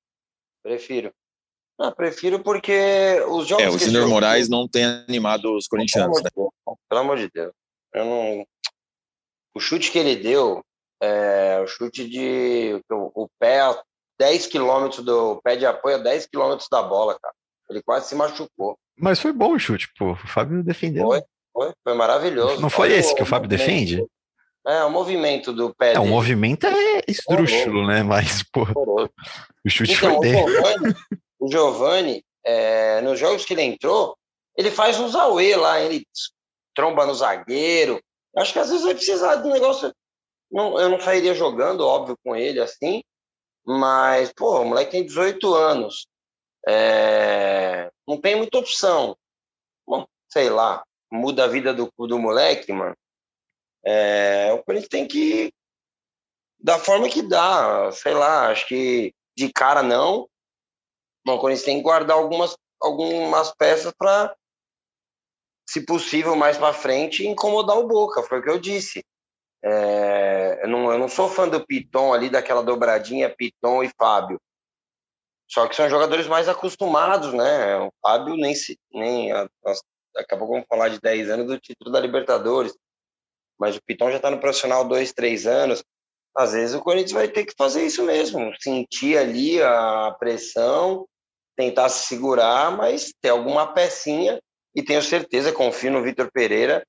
[0.62, 1.12] Prefiro.
[1.78, 3.64] Não, prefiro porque os jogos.
[3.64, 6.74] É, o Júnior Moraes não tem animado os corintianos, pelo né?
[6.88, 7.52] pelo amor de Deus.
[7.92, 8.46] Eu não...
[9.54, 10.64] O chute que ele deu,
[11.02, 12.80] é, o chute de.
[12.90, 13.60] O, o pé
[14.22, 17.34] 10 quilômetros do pé de apoio a 10 quilômetros da bola, cara.
[17.68, 18.78] Ele quase se machucou.
[18.96, 20.12] Mas foi bom o chute, pô.
[20.12, 21.06] O Fábio defendeu.
[21.06, 22.60] Foi, foi, foi maravilhoso.
[22.60, 24.06] Não foi, esse que o Fábio defende?
[24.64, 25.94] É, o movimento do pé.
[25.94, 28.04] É, o movimento é esdrúxulo, né?
[28.04, 30.94] Mas, pô, o chute então, foi dele.
[31.40, 34.16] O Giovanni, é, nos jogos que ele entrou,
[34.56, 36.06] ele faz um zauê lá, ele
[36.76, 38.00] tromba no zagueiro.
[38.36, 39.92] Acho que às vezes vai precisar de um negócio.
[40.48, 43.02] Não, eu não sairia jogando, óbvio, com ele assim,
[43.64, 46.06] mas, pô, o moleque tem 18 anos.
[46.66, 49.16] É, não tem muita opção.
[49.86, 52.96] Bom, sei lá, muda a vida do, do moleque, mano.
[53.84, 55.52] É, o Corinthians tem que
[56.62, 60.28] da forma que dá, sei lá, acho que de cara não.
[61.26, 64.34] Bom, o Corinthians tem que guardar algumas, algumas peças para,
[65.68, 69.04] se possível, mais para frente, incomodar o Boca, foi o que eu disse.
[69.64, 74.40] É, eu, não, eu não sou fã do Piton ali, daquela dobradinha Piton e Fábio.
[75.48, 77.78] Só que são jogadores mais acostumados, né?
[77.78, 78.78] O Fábio nem se.
[78.92, 79.30] Nem,
[80.14, 82.74] daqui a pouco vamos falar de 10 anos do título da Libertadores.
[83.58, 85.84] Mas o Piton já está no profissional dois, três anos.
[86.34, 91.06] Às vezes o Corinthians vai ter que fazer isso mesmo, sentir ali a pressão,
[91.54, 94.40] tentar se segurar, mas ter alguma pecinha.
[94.74, 96.82] E tenho certeza, confio no Vitor Pereira,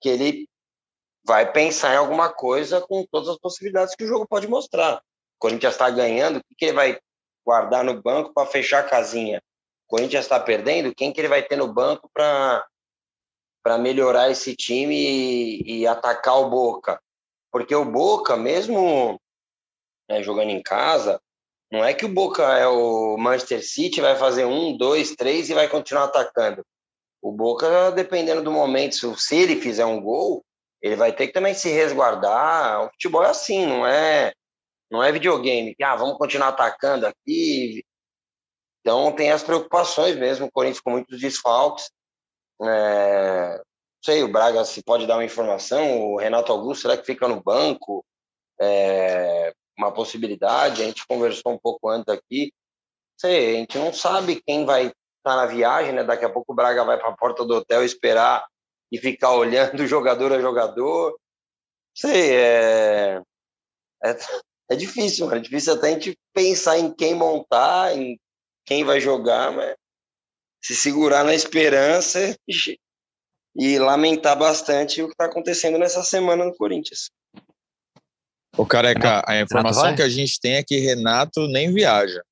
[0.00, 0.48] que ele
[1.24, 4.96] vai pensar em alguma coisa com todas as possibilidades que o jogo pode mostrar.
[4.96, 5.00] O
[5.38, 6.98] Corinthians está ganhando, o que ele vai
[7.44, 9.42] guardar no banco para fechar a casinha.
[9.86, 12.66] O Corinthians está perdendo, quem que ele vai ter no banco para
[13.62, 17.00] para melhorar esse time e, e, atacar o Boca?
[17.50, 19.18] Porque o Boca, mesmo
[20.06, 21.18] né, jogando em casa,
[21.72, 25.54] não é que o Boca é o Manchester City, vai fazer um, dois, três e
[25.54, 26.62] vai continuar atacando.
[27.22, 30.44] O Boca, dependendo do momento, se ele fizer um gol,
[30.84, 32.84] ele vai ter que também se resguardar.
[32.84, 34.34] O futebol é assim, não é
[34.90, 37.82] não é videogame, ah, vamos continuar atacando aqui.
[38.80, 41.90] Então tem as preocupações mesmo, o Corinthians com muitos desfalques.
[42.62, 43.64] É, não
[44.04, 47.42] sei, o Braga se pode dar uma informação, o Renato Augusto, será que fica no
[47.42, 48.04] banco?
[48.60, 52.52] É, uma possibilidade, a gente conversou um pouco antes aqui.
[53.14, 54.94] Não sei, a gente não sabe quem vai estar
[55.24, 56.04] tá na viagem, né?
[56.04, 58.44] Daqui a pouco o Braga vai para a porta do hotel esperar
[58.94, 61.10] e ficar olhando jogador a jogador.
[61.10, 63.20] Não sei, é,
[64.04, 64.16] é,
[64.70, 65.38] é difícil, mano.
[65.38, 68.18] É difícil até a gente pensar em quem montar, em
[68.64, 69.74] quem vai jogar, mas
[70.62, 72.78] se segurar na esperança e,
[73.56, 77.10] e lamentar bastante o que está acontecendo nessa semana no Corinthians.
[78.56, 82.22] O careca, a informação que a gente tem é que Renato nem viaja.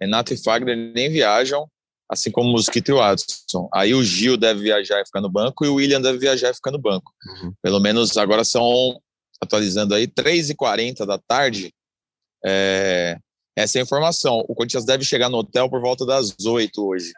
[0.00, 1.68] Renato e Fagner nem viajam,
[2.08, 3.68] assim como o Mosquito e o Adson.
[3.72, 6.54] Aí o Gil deve viajar e ficar no banco e o William deve viajar e
[6.54, 7.12] ficar no banco.
[7.26, 7.52] Uhum.
[7.62, 9.00] Pelo menos agora são,
[9.40, 11.72] atualizando aí, 3h40 da tarde,
[12.44, 13.18] é,
[13.56, 14.44] essa é a informação.
[14.48, 17.12] O Corinthians deve chegar no hotel por volta das 8 hoje.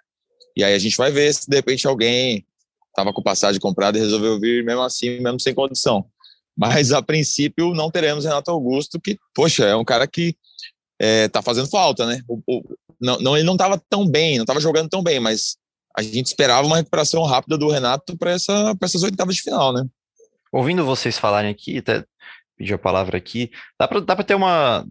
[0.57, 2.45] E aí a gente vai ver se de repente alguém
[2.89, 6.05] estava com passagem comprada e resolveu vir mesmo assim, mesmo sem condição.
[6.57, 10.35] Mas a princípio não teremos Renato Augusto, que, poxa, é um cara que
[10.99, 12.21] é, tá fazendo falta, né?
[12.29, 12.63] O, o,
[13.01, 15.57] não, não, ele não estava tão bem, não estava jogando tão bem, mas
[15.97, 19.85] a gente esperava uma recuperação rápida do Renato para essa, essas oitavas de final, né?
[20.53, 22.05] Ouvindo vocês falarem aqui, até
[22.57, 24.87] pedir a palavra aqui, dá para dá ter uma.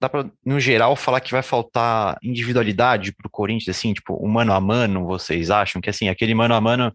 [0.00, 4.26] Dá para, no geral, falar que vai faltar individualidade para o Corinthians, assim, tipo, o
[4.26, 6.90] mano a mano, vocês acham que, assim, aquele mano a mano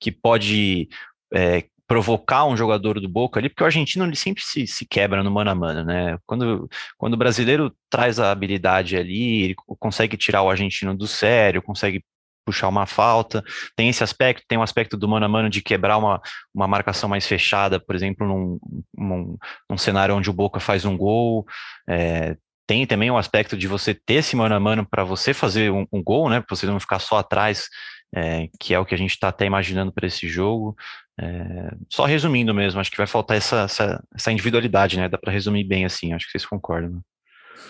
[0.00, 0.88] que pode
[1.34, 5.22] é, provocar um jogador do Boca ali, porque o argentino ele sempre se, se quebra
[5.22, 6.18] no mano a mano, né?
[6.26, 6.68] Quando,
[6.98, 12.02] quando o brasileiro traz a habilidade ali, ele consegue tirar o argentino do sério, consegue
[12.44, 13.42] puxar uma falta,
[13.74, 16.20] tem esse aspecto, tem um aspecto do mano a mano de quebrar uma,
[16.54, 18.58] uma marcação mais fechada, por exemplo, num,
[18.96, 19.36] num,
[19.68, 21.44] num cenário onde o Boca faz um gol,
[21.88, 25.70] é, tem também um aspecto de você ter esse mano a mano para você fazer
[25.70, 26.40] um, um, gol, né?
[26.40, 27.68] Para você não ficar só atrás,
[28.14, 30.76] é, que é o que a gente está até imaginando para esse jogo.
[31.18, 35.08] É, só resumindo mesmo, acho que vai faltar essa, essa, essa individualidade, né?
[35.08, 36.90] Dá para resumir bem assim, acho que vocês concordam.
[36.90, 37.00] Né?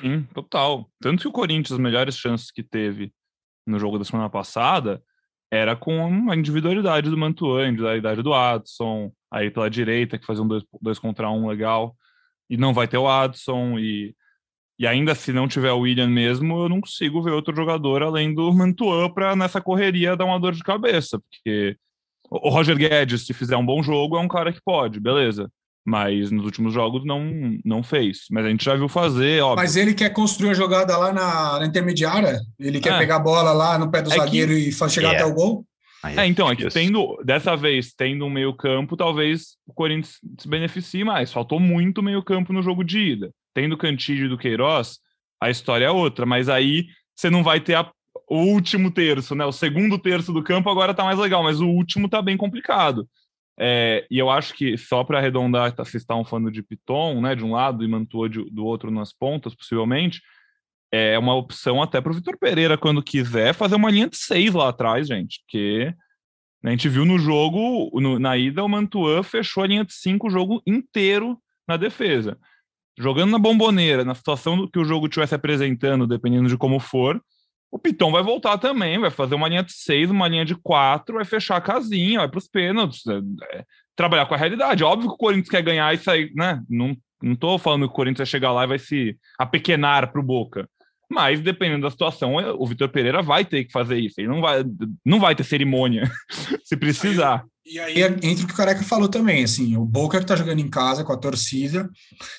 [0.00, 0.90] Sim, total.
[1.00, 3.12] Tanto que o Corinthians, as melhores chances que teve
[3.66, 5.02] no jogo da semana passada,
[5.50, 10.42] era com a individualidade do Mantuan, a idade do Adson, aí pela direita, que fazia
[10.42, 11.96] um dois, dois contra um legal,
[12.50, 14.14] e não vai ter o Adson, e,
[14.78, 18.34] e ainda se não tiver o William mesmo, eu não consigo ver outro jogador além
[18.34, 21.76] do Mantuan para nessa correria dar uma dor de cabeça, porque
[22.30, 25.50] o Roger Guedes, se fizer um bom jogo, é um cara que pode, beleza.
[25.84, 28.22] Mas nos últimos jogos não, não fez.
[28.30, 29.62] Mas a gente já viu fazer, óbvio.
[29.62, 32.40] Mas ele quer construir a jogada lá na, na intermediária?
[32.58, 32.98] Ele quer é.
[32.98, 34.68] pegar a bola lá no pé do é zagueiro que...
[34.68, 35.16] e chegar é.
[35.16, 35.64] até o gol?
[36.04, 40.48] É, então, é que tendo, dessa vez, tendo um meio campo, talvez o Corinthians se
[40.48, 41.32] beneficie mais.
[41.32, 43.30] Faltou muito meio campo no jogo de ida.
[43.54, 44.98] Tendo Cantídio do Queiroz,
[45.40, 46.26] a história é outra.
[46.26, 47.90] Mas aí você não vai ter a
[48.28, 49.44] o último terço, né?
[49.44, 53.08] O segundo terço do campo agora tá mais legal, mas o último tá bem complicado.
[53.58, 57.34] É, e eu acho que, só para arredondar, tá, vocês estavam falando de Piton, né,
[57.34, 60.20] de um lado, e Mantua de, do outro nas pontas, possivelmente,
[60.92, 64.52] é uma opção até para o Vitor Pereira, quando quiser, fazer uma linha de seis
[64.52, 65.94] lá atrás, gente, porque
[66.64, 70.26] a gente viu no jogo, no, na ida, o Mantuan fechou a linha de cinco
[70.26, 72.38] o jogo inteiro na defesa.
[72.98, 77.20] Jogando na bomboneira, na situação que o jogo estivesse apresentando, dependendo de como for,
[77.70, 81.16] o Piton vai voltar também, vai fazer uma linha de seis, uma linha de quatro,
[81.16, 83.18] vai fechar a casinha, vai para os pênaltis, é,
[83.56, 84.84] é, trabalhar com a realidade.
[84.84, 86.62] Óbvio que o Corinthians quer ganhar e sair, né?
[86.68, 90.24] Não, não falando que o Corinthians vai chegar lá e vai se apequenar para o
[90.24, 90.68] Boca.
[91.08, 94.20] Mas, dependendo da situação, o Vitor Pereira vai ter que fazer isso.
[94.20, 94.64] Ele não vai,
[95.04, 96.10] não vai ter cerimônia
[96.64, 97.44] se precisar.
[97.68, 100.60] E aí entra o que o Careca falou também, assim, o Boca que tá jogando
[100.60, 101.90] em casa com a torcida,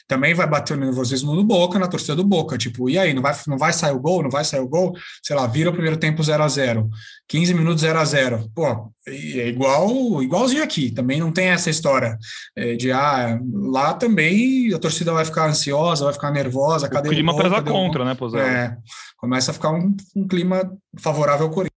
[0.08, 3.22] também vai bater o nervosismo no Boca, na torcida do Boca, tipo, e aí, não
[3.22, 4.94] vai, não vai sair o gol, não vai sair o gol?
[5.22, 6.90] Sei lá, vira o primeiro tempo 0 a 0
[7.28, 12.18] 15 minutos 0 a 0 Pô, é igual, igualzinho aqui, também não tem essa história
[12.56, 17.12] é, de, ah, lá também a torcida vai ficar ansiosa, vai ficar nervosa, cadê o
[17.12, 18.40] clima o pesa contra, né, Pozão?
[18.40, 18.78] É,
[19.18, 21.76] começa a ficar um, um clima favorável ao Corinthians.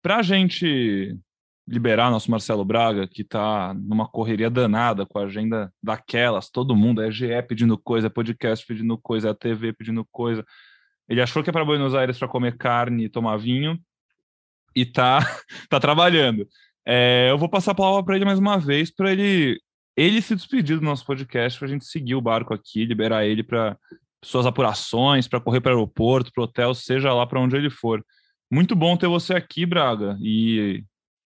[0.00, 1.16] Pra gente
[1.66, 7.00] liberar nosso Marcelo Braga, que está numa correria danada com a agenda daquelas, todo mundo,
[7.00, 10.44] é GE pedindo coisa, é podcast pedindo coisa, é TV pedindo coisa.
[11.08, 13.78] Ele achou que é para Buenos Aires para comer carne e tomar vinho
[14.74, 15.18] e tá,
[15.68, 16.46] tá trabalhando.
[16.84, 19.58] É, eu vou passar a palavra para ele mais uma vez, para ele
[19.96, 23.42] ele se despedir do nosso podcast, para a gente seguir o barco aqui, liberar ele
[23.42, 23.76] para
[24.24, 27.70] suas apurações, para correr para o aeroporto, para o hotel, seja lá para onde ele
[27.70, 28.02] for.
[28.50, 30.82] Muito bom ter você aqui, Braga, e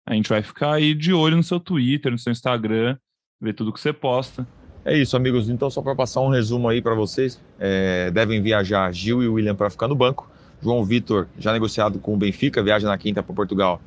[0.06, 2.96] a gente vai ficar aí de olho no seu Twitter, no seu Instagram,
[3.40, 4.46] ver tudo que você posta.
[4.84, 5.48] É isso, amigos.
[5.48, 9.54] Então, só para passar um resumo aí para vocês, é, devem viajar Gil e William
[9.54, 10.30] para ficar no banco.
[10.62, 13.80] João Vitor, já negociado com o Benfica, viaja na quinta para Portugal,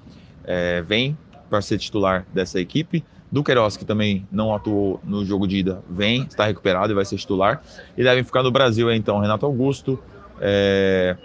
[0.43, 1.17] é, vem
[1.49, 3.03] para ser titular dessa equipe.
[3.32, 7.17] Duqueiroz, que também não atuou no jogo de ida, vem, está recuperado e vai ser
[7.17, 7.62] titular.
[7.95, 9.99] E devem ficar no Brasil, então, Renato Augusto,
[10.39, 11.15] é,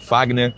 [0.00, 0.54] Fagner,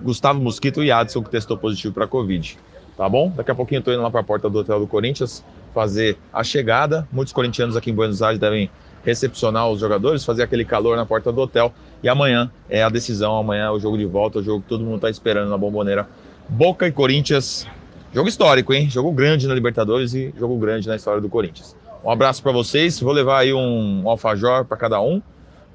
[0.00, 2.58] Gustavo Mosquito e Adson, que testou positivo para Covid
[2.96, 3.32] tá bom?
[3.34, 6.16] Daqui a pouquinho eu tô indo lá para a porta do hotel do Corinthians fazer
[6.32, 7.06] a chegada.
[7.10, 8.70] Muitos corintianos aqui em Buenos Aires devem
[9.04, 11.72] recepcionar os jogadores, fazer aquele calor na porta do hotel.
[12.02, 14.84] E amanhã é a decisão, amanhã é o jogo de volta, o jogo que todo
[14.84, 16.08] mundo está esperando na Bomboneira.
[16.48, 17.66] Boca e Corinthians,
[18.12, 18.88] jogo histórico, hein?
[18.90, 21.76] Jogo grande na Libertadores e jogo grande na história do Corinthians.
[22.04, 25.22] Um abraço para vocês, vou levar aí um alfajor para cada um,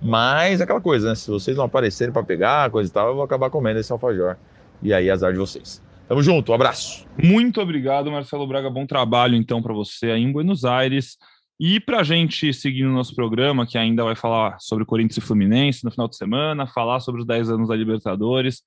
[0.01, 1.15] mas é aquela coisa, né?
[1.15, 4.35] Se vocês não aparecerem para pegar, coisa e tal, eu vou acabar comendo esse alfajor.
[4.83, 5.81] E aí, azar de vocês.
[6.07, 7.05] Tamo junto, um abraço.
[7.21, 8.69] Muito obrigado, Marcelo Braga.
[8.69, 11.17] Bom trabalho então para você aí em Buenos Aires.
[11.59, 15.21] E para a gente seguir no nosso programa, que ainda vai falar sobre Corinthians e
[15.21, 18.61] Fluminense no final de semana, falar sobre os 10 anos da Libertadores,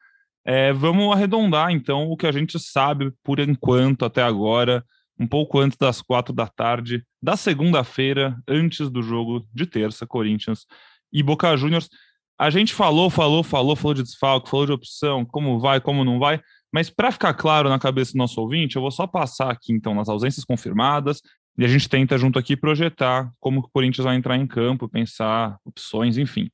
[0.44, 4.83] É, vamos arredondar, então, o que a gente sabe por enquanto, até agora,
[5.18, 10.64] um pouco antes das quatro da tarde, da segunda-feira, antes do jogo de terça, Corinthians
[11.12, 11.90] e Boca Juniors.
[12.38, 16.18] A gente falou, falou, falou, falou de desfalque, falou de opção, como vai, como não
[16.18, 16.40] vai,
[16.72, 19.94] mas para ficar claro na cabeça do nosso ouvinte, eu vou só passar aqui, então,
[19.94, 21.20] nas ausências confirmadas,
[21.59, 25.59] e a gente tenta junto aqui projetar como o Corinthians vai entrar em campo, pensar
[25.64, 26.48] opções, enfim.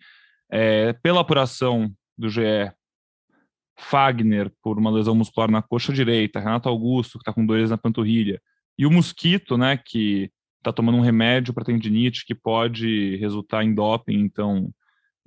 [0.50, 2.72] É, pela apuração do GE,
[3.78, 7.76] Fagner por uma lesão muscular na coxa direita, Renato Augusto, que está com dores na
[7.76, 8.40] panturrilha,
[8.78, 13.74] e o Mosquito, né, que está tomando um remédio para tendinite que pode resultar em
[13.74, 14.70] doping, então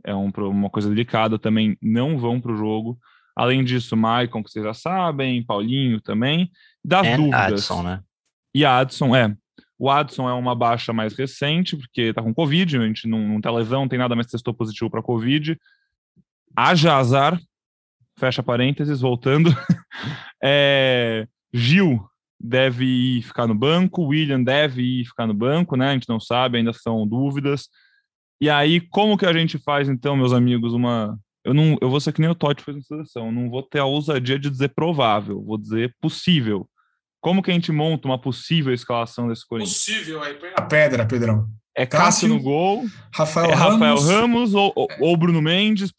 [0.03, 2.97] é um, uma coisa delicada também, não vão para o jogo.
[3.39, 6.51] Além disso, Maicon, que vocês já sabem, Paulinho também.
[6.83, 7.53] Das And dúvidas.
[7.53, 8.01] Adson, né?
[8.53, 9.33] E Adson, é.
[9.77, 13.39] O Adson é uma baixa mais recente, porque está com Covid, a gente não, não
[13.39, 15.57] tem lesão, não tem nada, mas testou positivo para Covid.
[16.53, 17.39] Haja azar,
[18.19, 19.51] fecha parênteses, voltando.
[20.43, 22.05] é, Gil
[22.37, 25.91] deve ir ficar no banco, William deve ir ficar no banco, né?
[25.91, 27.69] A gente não sabe, ainda são dúvidas.
[28.41, 31.17] E aí, como que a gente faz, então, meus amigos, uma.
[31.49, 33.79] Eu, não, eu vou ser que nem o Totti fez na seleção, não vou ter
[33.79, 36.69] a ousadia de dizer provável, vou dizer possível.
[37.19, 39.77] Como que a gente monta uma possível escalação desse Corinthians?
[39.77, 41.47] Possível, aí põe a pedra, Pedrão.
[41.75, 45.91] É Cássio, Cássio no gol, Rafael é Ramos, Rafael Ramos ou, ou, Bruno Mendes,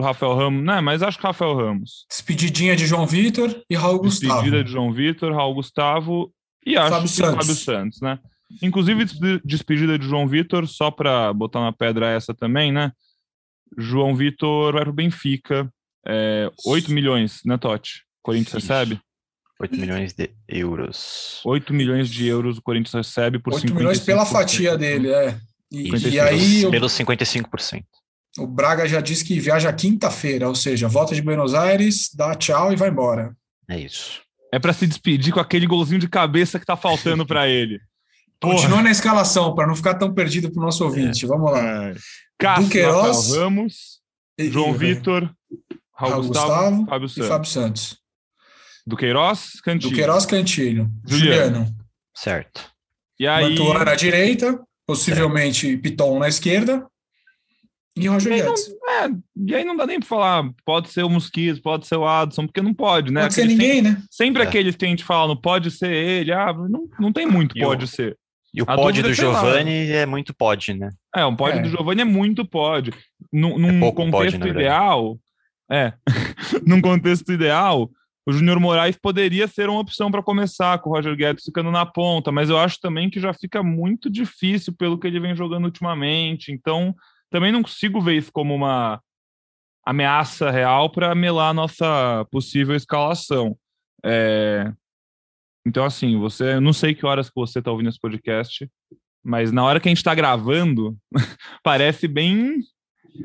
[0.00, 0.80] Rafael Ramos, né?
[0.80, 2.06] Mas acho que Rafael Ramos.
[2.08, 4.32] Despedidinha de João Vitor e Raul Gustavo.
[4.32, 6.32] Despedida de João Vitor, Raul Gustavo
[6.64, 7.46] e acho Fábio que Santos.
[7.46, 8.18] Fábio Santos, né?
[8.62, 9.04] Inclusive,
[9.44, 12.90] despedida de João Vitor, só para botar uma pedra essa também, né?
[13.76, 15.68] João Vitor vai para o Benfica.
[16.06, 18.02] É, 8 milhões, né, Totti?
[18.22, 19.00] Corinthians recebe?
[19.60, 21.40] 8 milhões de euros.
[21.44, 25.38] 8 milhões de euros o Corinthians recebe por 8 milhões pela fatia dele, é.
[25.70, 26.70] E, e aí.
[26.70, 27.84] Pelos 55%.
[28.38, 32.72] O Braga já disse que viaja quinta-feira, ou seja, volta de Buenos Aires, dá tchau
[32.72, 33.34] e vai embora.
[33.68, 34.22] É isso.
[34.52, 37.80] É para se despedir com aquele golzinho de cabeça que tá faltando para ele.
[38.44, 41.24] Continua na escalação, para não ficar tão perdido para o nosso ouvinte.
[41.24, 41.28] É.
[41.28, 41.88] Vamos lá.
[41.88, 41.94] É.
[42.38, 44.00] Cássio, Duqueiroz, Ramos,
[44.38, 45.30] João Vitor,
[45.92, 47.98] Raul, Raul Gustavo, Gustavo Fábio e Fábio Santos.
[48.86, 49.90] Duqueiroz, Cantilho.
[49.90, 50.90] Duqueiroz, Cantilho.
[51.06, 51.56] Juliano.
[51.56, 51.76] Juliano.
[52.14, 52.70] Certo.
[53.18, 53.50] E aí...
[53.50, 55.82] Mantuan na direita, possivelmente certo.
[55.82, 56.86] Piton na esquerda.
[57.96, 58.68] E Roger e Guedes.
[58.68, 59.10] Não, é,
[59.46, 62.44] e aí não dá nem para falar, pode ser o Mosquitos, pode ser o Adson,
[62.46, 63.22] porque não pode, né?
[63.22, 64.02] Pode ser ninguém, sempre, né?
[64.10, 64.46] Sempre é.
[64.46, 67.86] aqueles que a gente fala, não pode ser ele, ah, não, não tem muito, pode
[67.86, 68.18] ser.
[68.54, 70.90] E o pod do é, Giovanni é muito pod, né?
[71.14, 71.62] É, um pod é.
[71.62, 72.92] do Giovanni é muito pod.
[73.32, 75.18] Num, num é contexto pod, ideal,
[75.68, 75.92] é,
[76.64, 77.90] num contexto ideal,
[78.24, 81.84] o Júnior Moraes poderia ser uma opção para começar, com o Roger Guedes ficando na
[81.84, 85.64] ponta, mas eu acho também que já fica muito difícil pelo que ele vem jogando
[85.64, 86.52] ultimamente.
[86.52, 86.94] Então,
[87.30, 89.00] também não consigo ver isso como uma
[89.84, 93.56] ameaça real para melar a nossa possível escalação.
[94.04, 94.72] É,
[95.66, 98.68] então, assim, você, eu não sei que horas que você está ouvindo esse podcast,
[99.24, 100.96] mas na hora que a gente está gravando,
[101.64, 102.58] parece bem,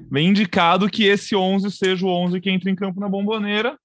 [0.10, 3.78] bem indicado que esse 11 seja o 11 que entra em campo na bomboneira.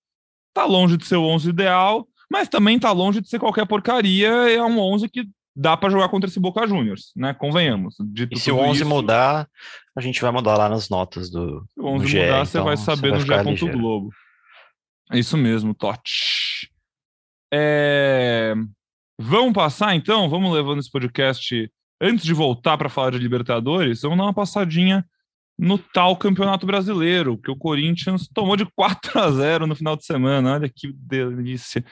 [0.54, 4.28] Tá longe de ser o 11 ideal, mas também tá longe de ser qualquer porcaria.
[4.28, 7.34] É um 11 que dá para jogar contra esse Boca Juniors, né?
[7.34, 7.96] Convenhamos.
[8.30, 9.48] e se o 11 isso, mudar,
[9.96, 11.64] a gente vai mudar lá nas notas do.
[11.72, 13.68] Se o 11 GE, mudar, então você vai saber você vai no GE.
[13.70, 14.10] Globo.
[15.12, 16.70] É isso mesmo, Totti.
[17.52, 18.13] É...
[19.18, 20.28] Vamos passar então?
[20.28, 21.70] Vamos levando esse podcast.
[22.00, 25.04] Antes de voltar para falar de Libertadores, vamos dar uma passadinha
[25.56, 30.04] no tal Campeonato Brasileiro, que o Corinthians tomou de 4 a 0 no final de
[30.04, 30.54] semana.
[30.54, 31.84] Olha que delícia.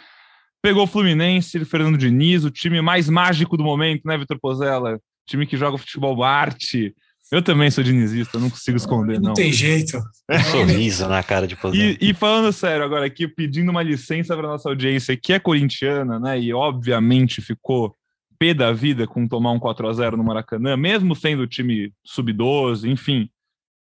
[0.60, 5.00] Pegou o Fluminense, Fernando Diniz, o time mais mágico do momento, né, Vitor Pozella?
[5.26, 6.94] Time que joga futebol arte,
[7.32, 9.28] eu também sou dinizista, não consigo esconder, não.
[9.28, 9.96] Não tem jeito.
[10.30, 14.46] Um sorriso na cara de e, e falando sério agora aqui, pedindo uma licença para
[14.46, 16.38] nossa audiência, que é corintiana, né?
[16.38, 17.96] E obviamente ficou
[18.38, 21.90] pé da vida com tomar um 4 a 0 no Maracanã, mesmo sendo o time
[22.04, 23.30] sub-12, enfim.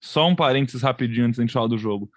[0.04, 2.10] Só um parênteses rapidinho antes da gente falar do jogo.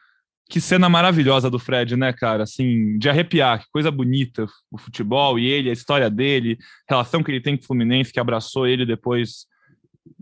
[0.49, 2.43] Que cena maravilhosa do Fred, né, cara?
[2.43, 6.59] Assim, de arrepiar, que coisa bonita o futebol e ele, a história dele,
[6.89, 9.49] a relação que ele tem com o Fluminense, que abraçou ele depois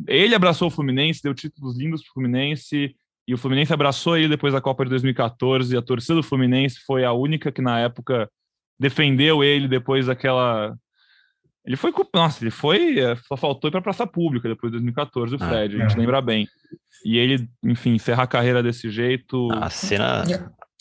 [0.07, 2.95] ele abraçou o Fluminense, deu títulos lindos para o Fluminense,
[3.27, 6.81] e o Fluminense abraçou ele depois da Copa de 2014, e a torcida do Fluminense
[6.87, 8.29] foi a única que na época
[8.79, 10.75] defendeu ele depois daquela.
[11.65, 11.93] Ele foi.
[12.15, 12.99] Nossa, ele foi.
[12.99, 15.79] É, só faltou ir para a praça pública depois de 2014, o ah, Fred, ah,
[15.79, 16.01] a gente é.
[16.01, 16.49] lembra bem.
[17.05, 19.49] E ele, enfim, encerrar a carreira desse jeito.
[19.53, 20.25] A cena.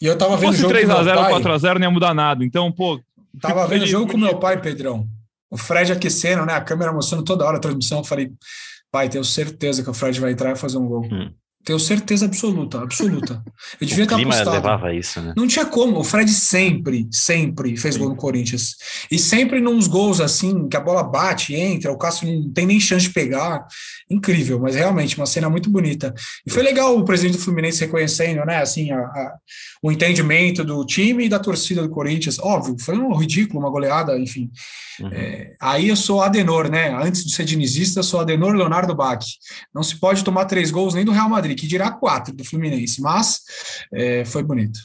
[0.02, 0.54] E eu tava vendo.
[0.54, 2.46] Se fosse 3x0, 4x0, não ia mudar nada.
[2.46, 3.02] Então, pô.
[3.42, 5.08] Tava vendo o jogo com meu pai, Pedrão.
[5.50, 6.54] O Fred aquecendo, né?
[6.54, 8.00] A câmera mostrando toda hora a transmissão.
[8.00, 8.32] Eu falei,
[8.98, 11.06] pai, tenho certeza que o Fred vai entrar e fazer um gol.
[11.06, 11.32] Hum.
[11.68, 13.44] Tenho certeza absoluta, absoluta.
[13.82, 14.56] Eu devia o ter clima apostado.
[14.56, 15.34] levava isso, né?
[15.36, 16.00] Não tinha como.
[16.00, 18.00] O Fred sempre, sempre fez Sim.
[18.00, 18.78] gol no Corinthians.
[19.12, 22.80] E sempre nos gols assim, que a bola bate, entra, o Cássio não tem nem
[22.80, 23.68] chance de pegar.
[24.10, 26.14] Incrível, mas realmente uma cena muito bonita.
[26.46, 29.36] E foi legal o presidente do Fluminense reconhecendo, né, assim, a, a,
[29.84, 32.40] o entendimento do time e da torcida do Corinthians.
[32.40, 34.50] Óbvio, foi um ridículo, uma goleada, enfim.
[35.02, 35.10] Uhum.
[35.12, 36.96] É, aí eu sou Adenor, né?
[36.96, 39.24] Antes de ser dinizista, sou Adenor Leonardo Bach.
[39.76, 43.02] Não se pode tomar três gols nem do Real Madrid que dirá quatro do Fluminense,
[43.02, 43.42] mas
[43.94, 44.80] é, foi bonito.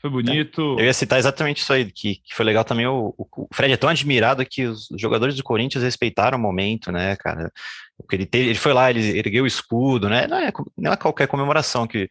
[0.00, 0.76] Foi bonito.
[0.78, 2.86] Eu ia citar exatamente isso aí, que, que foi legal também.
[2.86, 7.16] O, o, Fred é tão admirado que os jogadores do Corinthians respeitaram o momento, né,
[7.16, 7.50] cara?
[7.96, 10.26] Porque ele, teve, ele foi lá, ele ergueu o escudo, né?
[10.26, 12.08] Não é, não é qualquer comemoração, que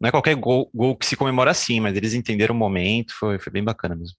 [0.00, 3.38] não é qualquer gol, gol que se comemora assim, mas eles entenderam o momento, foi,
[3.38, 4.16] foi bem bacana mesmo.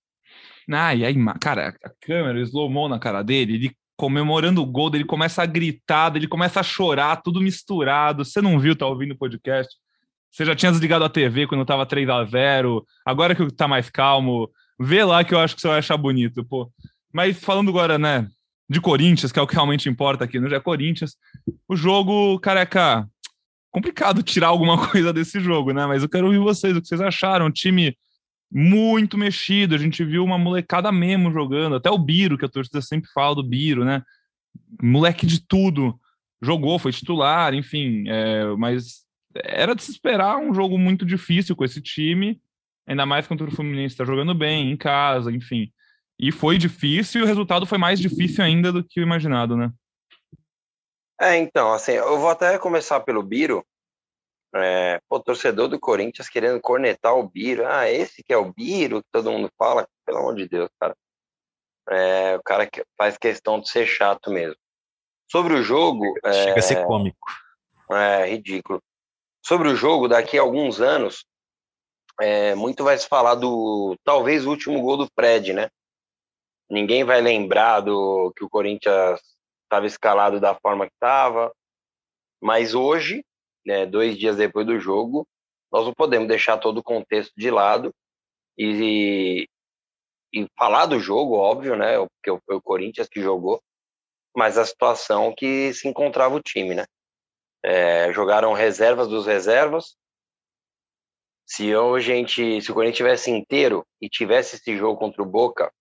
[0.72, 4.66] Ah, e aí, cara, a câmera, o slow mo na cara dele, ele comemorando o
[4.66, 8.26] gol, ele começa a gritar, ele começa a chorar, tudo misturado.
[8.26, 9.72] Você não viu, tá ouvindo o podcast?
[10.32, 13.92] Você já tinha desligado a TV quando tava 3 a 0 agora que tá mais
[13.92, 14.50] calmo,
[14.80, 16.72] vê lá que eu acho que você vai achar bonito, pô.
[17.14, 18.28] Mas falando agora, né,
[18.68, 21.16] de Corinthians, que é o que realmente importa aqui no né, Corinthians,
[21.70, 23.08] o jogo, careca,
[23.70, 25.86] complicado tirar alguma coisa desse jogo, né?
[25.86, 27.52] Mas eu quero ouvir vocês, o que vocês acharam?
[27.52, 27.96] Time
[28.52, 29.76] muito mexido.
[29.76, 33.36] A gente viu uma molecada mesmo jogando, até o Biro, que a torcida sempre fala
[33.36, 34.04] do Biro, né?
[34.82, 35.98] Moleque de tudo.
[36.42, 38.04] Jogou, foi titular, enfim.
[38.08, 42.42] É, mas era de se esperar um jogo muito difícil com esse time,
[42.86, 45.72] ainda mais contra o Fluminense está jogando bem, em casa, enfim.
[46.20, 49.72] E foi difícil e o resultado foi mais difícil ainda do que o imaginado, né?
[51.20, 53.64] É, então, assim, eu vou até começar pelo Biro,
[54.54, 57.66] é, pô, torcedor do Corinthians querendo cornetar o Biro.
[57.66, 59.88] Ah, esse que é o Biro, que todo mundo fala.
[60.06, 60.96] Pelo amor de Deus, cara.
[61.90, 64.58] É, o cara que faz questão de ser chato mesmo.
[65.30, 66.06] Sobre o jogo.
[66.26, 67.32] Chega é, a ser cômico.
[67.92, 68.82] É, ridículo.
[69.46, 71.26] Sobre o jogo, daqui a alguns anos,
[72.20, 75.70] é, muito vai se falar do talvez o último gol do Fred, né?
[76.70, 79.20] Ninguém vai lembrar do que o Corinthians
[79.64, 81.52] estava escalado da forma que estava.
[82.42, 83.24] Mas hoje,
[83.66, 85.28] né, dois dias depois do jogo,
[85.72, 87.94] nós não podemos deixar todo o contexto de lado
[88.58, 89.48] e,
[90.34, 91.98] e falar do jogo, óbvio, né?
[91.98, 93.62] Porque foi o Corinthians que jogou,
[94.36, 96.86] mas a situação que se encontrava o time, né?
[97.64, 99.96] É, jogaram reservas dos reservas.
[101.46, 105.72] Se a gente, se o Corinthians tivesse inteiro e tivesse esse jogo contra o Boca,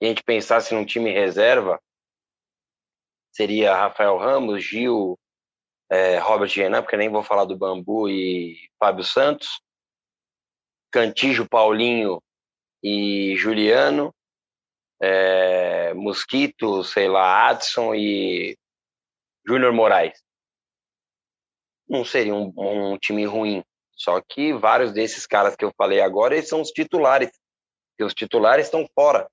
[0.00, 1.80] e a gente pensasse num time reserva,
[3.32, 5.18] seria Rafael Ramos, Gil,
[5.90, 9.60] é, Robert Renan, porque nem vou falar do Bambu e Fábio Santos,
[10.90, 12.22] Cantijo, Paulinho
[12.82, 14.14] e Juliano,
[15.00, 18.56] é, Mosquito, sei lá, Adson e
[19.46, 20.22] Júnior Moraes.
[21.88, 26.34] Não seria um, um, time ruim, só que vários desses caras que eu falei agora,
[26.34, 27.30] eles são os titulares,
[27.98, 29.26] e os titulares estão fora.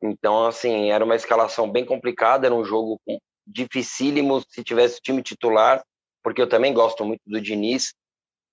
[0.00, 3.00] Então, assim, era uma escalação bem complicada, era um jogo
[3.46, 5.82] dificílimo se tivesse time titular,
[6.22, 7.94] porque eu também gosto muito do Diniz.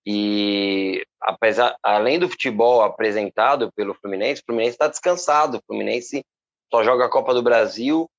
[0.06, 5.58] E apesar, além do futebol apresentado pelo Fluminense, o Fluminense está descansado.
[5.58, 6.24] O Fluminense
[6.72, 8.10] só joga a Copa do Brasil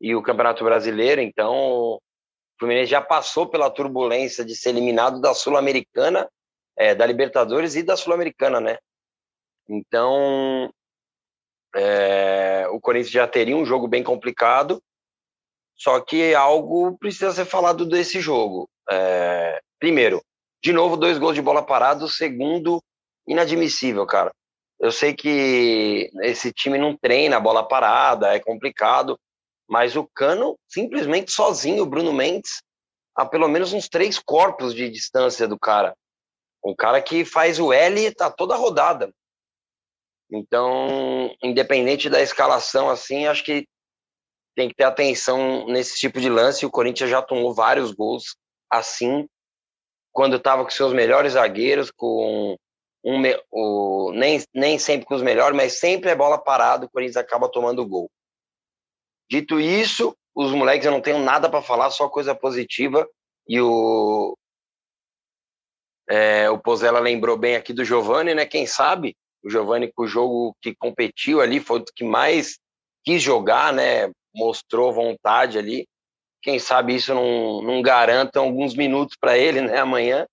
[0.00, 2.00] e o Campeonato Brasileiro, então o
[2.58, 6.28] Fluminense já passou pela turbulência de ser eliminado da Sul-Americana,
[6.76, 8.78] é, da Libertadores e da Sul-Americana, né?
[9.68, 10.72] Então,
[11.74, 14.82] é, o Corinthians já teria um jogo bem complicado
[15.78, 18.68] só que algo precisa ser falado desse jogo.
[18.90, 20.20] É, primeiro,
[20.62, 22.08] de novo, dois gols de bola parada.
[22.08, 22.82] Segundo,
[23.26, 24.32] inadmissível, cara.
[24.80, 29.18] Eu sei que esse time não treina bola parada, é complicado,
[29.68, 32.62] mas o Cano, simplesmente sozinho, o Bruno Mendes,
[33.14, 35.96] a pelo menos uns três corpos de distância do cara.
[36.62, 39.12] O cara que faz o L tá toda rodada.
[40.30, 43.66] Então, independente da escalação, assim, acho que
[44.58, 46.66] tem que ter atenção nesse tipo de lance.
[46.66, 48.34] O Corinthians já tomou vários gols
[48.68, 49.24] assim,
[50.12, 52.56] quando estava com seus melhores zagueiros, com
[53.04, 57.16] um, o, nem, nem sempre com os melhores, mas sempre é bola parada, o Corinthians
[57.16, 58.10] acaba tomando gol.
[59.30, 63.08] Dito isso, os moleques eu não tenho nada para falar, só coisa positiva.
[63.46, 64.36] E o,
[66.10, 68.44] é, o Pozella lembrou bem aqui do Giovani, né?
[68.44, 72.58] Quem sabe o Giovani, com o jogo que competiu ali, foi o que mais
[73.04, 74.10] quis jogar, né?
[74.38, 75.86] Mostrou vontade ali.
[76.40, 80.26] Quem sabe isso não, não garanta alguns minutos para ele, né, amanhã.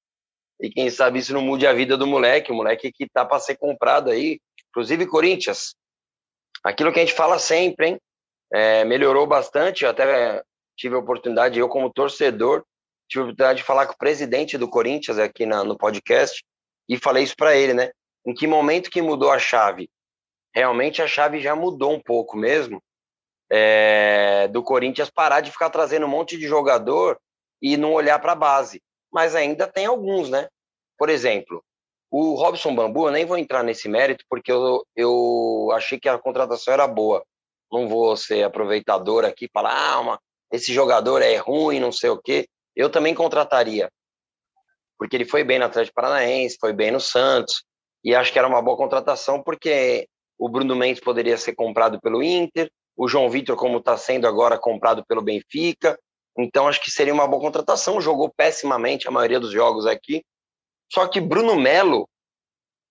[0.62, 3.40] E quem sabe isso não mude a vida do moleque, o moleque que tá para
[3.40, 4.40] ser comprado aí.
[4.70, 5.74] Inclusive, Corinthians,
[6.64, 7.98] aquilo que a gente fala sempre, hein?
[8.54, 9.84] É, melhorou bastante.
[9.84, 10.42] Eu até
[10.78, 12.64] tive a oportunidade, eu como torcedor,
[13.10, 16.44] tive a oportunidade de falar com o presidente do Corinthians aqui na, no podcast
[16.88, 17.90] e falei isso para ele, né?
[18.26, 19.90] Em que momento que mudou a chave?
[20.54, 22.82] Realmente a chave já mudou um pouco mesmo.
[23.52, 27.20] É, do Corinthians parar de ficar trazendo um monte de jogador
[27.62, 28.82] e não olhar para a base.
[29.12, 30.48] Mas ainda tem alguns, né?
[30.98, 31.64] Por exemplo,
[32.10, 36.18] o Robson Bambu, eu nem vou entrar nesse mérito, porque eu, eu achei que a
[36.18, 37.24] contratação era boa.
[37.72, 40.20] Não vou ser aproveitador aqui, falar, ah, uma,
[40.52, 42.48] esse jogador é ruim, não sei o quê.
[42.76, 43.90] Eu também contrataria.
[44.98, 47.64] Porque ele foi bem no Atlético Paranaense, foi bem no Santos,
[48.04, 52.24] e acho que era uma boa contratação, porque o Bruno Mendes poderia ser comprado pelo
[52.24, 56.00] Inter, o João Vitor, como está sendo agora, comprado pelo Benfica.
[56.38, 58.00] Então, acho que seria uma boa contratação.
[58.00, 60.24] Jogou pessimamente a maioria dos jogos aqui.
[60.92, 62.08] Só que Bruno Melo,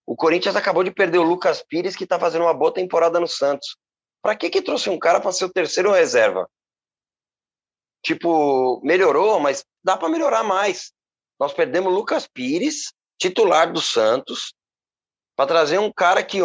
[0.07, 3.29] o Corinthians acabou de perder o Lucas Pires, que está fazendo uma boa temporada no
[3.29, 3.77] Santos.
[4.23, 6.49] Para que que trouxe um cara para ser o terceiro reserva?
[8.03, 10.93] Tipo, melhorou, mas dá para melhorar mais.
[11.41, 14.55] Nós perdemos o Lucas Pires, titular do Santos,
[15.37, 16.39] para trazer um cara que,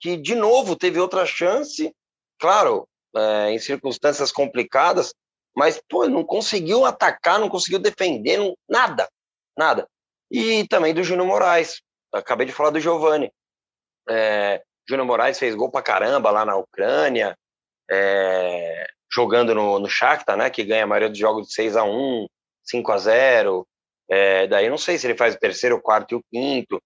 [0.00, 1.94] que de novo teve outra chance,
[2.38, 2.86] claro,
[3.16, 5.14] é, em circunstâncias complicadas,
[5.56, 9.08] mas pô, não conseguiu atacar, não conseguiu defender, não, nada,
[9.56, 9.88] nada.
[10.30, 11.80] E também do Júnior Moraes.
[12.12, 13.30] Acabei de falar do Giovani.
[14.08, 17.36] É, Júnior Moraes fez gol pra caramba lá na Ucrânia,
[17.90, 21.84] é, jogando no, no Shakhtar, né, que ganha a maioria dos jogos de 6 a
[21.84, 22.26] 1
[22.64, 23.66] 5 a 0
[24.08, 26.82] é, Daí não sei se ele faz o terceiro, o quarto e o quinto.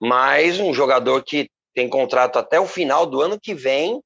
[0.00, 4.00] Mas um jogador que tem contrato até o final do ano que vem,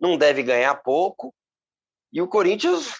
[0.00, 1.34] não deve ganhar pouco.
[2.12, 2.94] E o Corinthians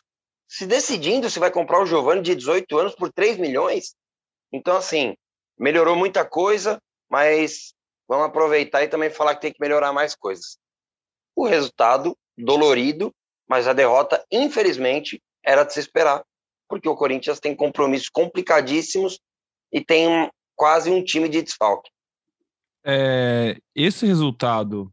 [0.48, 3.94] se decidindo se vai comprar o Giovani de 18 anos por 3 milhões.
[4.52, 5.14] Então, assim,
[5.58, 7.74] melhorou muita coisa, mas
[8.08, 10.58] vamos aproveitar e também falar que tem que melhorar mais coisas.
[11.36, 13.14] O resultado, dolorido,
[13.46, 16.24] mas a derrota, infelizmente, era de se esperar,
[16.68, 19.20] porque o Corinthians tem compromissos complicadíssimos
[19.72, 21.90] e tem um, quase um time de desfalque.
[22.84, 24.90] É, esse resultado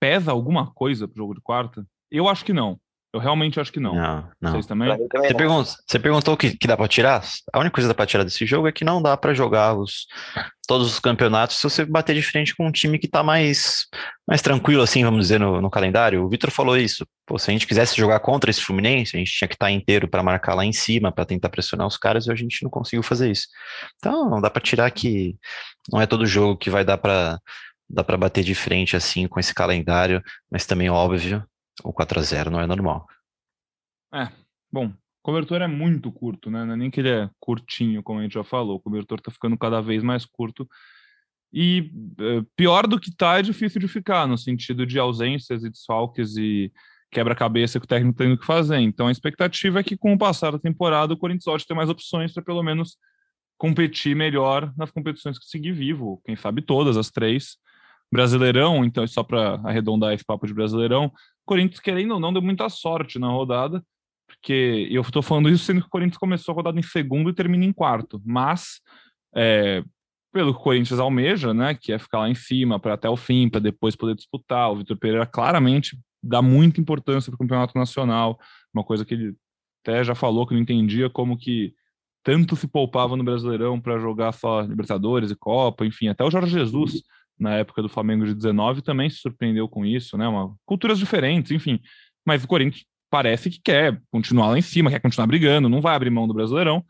[0.00, 1.86] pesa alguma coisa pro jogo de quarta?
[2.10, 2.80] Eu acho que não.
[3.12, 3.94] Eu realmente acho que não.
[3.94, 4.52] Não, não.
[4.52, 4.88] Vocês também?
[4.88, 7.24] Você, perguntou, você perguntou o que, que dá para tirar?
[7.52, 9.74] A única coisa que dá para tirar desse jogo é que não dá para jogar
[9.74, 10.06] os,
[10.68, 13.86] todos os campeonatos se você bater de frente com um time que está mais,
[14.28, 16.24] mais tranquilo, assim, vamos dizer, no, no calendário.
[16.24, 17.04] O Vitor falou isso.
[17.26, 19.72] Pô, se a gente quisesse jogar contra esse Fluminense, a gente tinha que estar tá
[19.72, 22.70] inteiro para marcar lá em cima, para tentar pressionar os caras, e a gente não
[22.70, 23.48] conseguiu fazer isso.
[23.96, 25.34] Então, não dá para tirar que
[25.92, 27.40] não é todo jogo que vai dar para
[27.90, 31.44] dá para bater de frente assim com esse calendário, mas também óbvio,
[31.82, 33.06] o 4 a 0 não é normal.
[34.14, 34.28] É,
[34.72, 36.62] bom, cobertor é muito curto, né?
[36.62, 38.76] É nem que ele é curtinho, como a gente já falou.
[38.76, 40.68] O cobertor tá ficando cada vez mais curto.
[41.52, 45.70] E é, pior do que tá, é difícil de ficar, no sentido de ausências e
[45.70, 46.72] desfalques e
[47.10, 48.78] quebra-cabeça que o técnico tem que fazer.
[48.78, 51.90] Então a expectativa é que, com o passar da temporada, o Corinthians pode ter mais
[51.90, 52.96] opções para pelo menos
[53.58, 56.22] competir melhor nas competições que seguir vivo.
[56.24, 57.56] Quem sabe todas, as três.
[58.12, 61.12] Brasileirão, então, só para arredondar esse papo de Brasileirão,
[61.44, 63.82] Corinthians, querendo ou não, deu muita sorte na rodada,
[64.26, 67.34] porque eu estou falando isso sendo que o Corinthians começou a rodada em segundo e
[67.34, 68.80] termina em quarto, mas
[69.34, 69.82] é,
[70.32, 73.16] pelo que o Corinthians almeja, né, que é ficar lá em cima para até o
[73.16, 77.76] fim, para depois poder disputar, o Vitor Pereira claramente dá muita importância para o campeonato
[77.78, 78.38] nacional,
[78.72, 79.34] uma coisa que ele
[79.82, 81.74] até já falou que não entendia como que
[82.22, 86.52] tanto se poupava no Brasileirão para jogar só Libertadores e Copa, enfim, até o Jorge
[86.52, 87.02] Jesus
[87.40, 90.28] na época do Flamengo de 19 também se surpreendeu com isso, né?
[90.28, 91.80] Uma, culturas diferentes, enfim.
[92.24, 95.96] Mas o Corinthians parece que quer continuar lá em cima, quer continuar brigando, não vai
[95.96, 96.84] abrir mão do Brasileirão.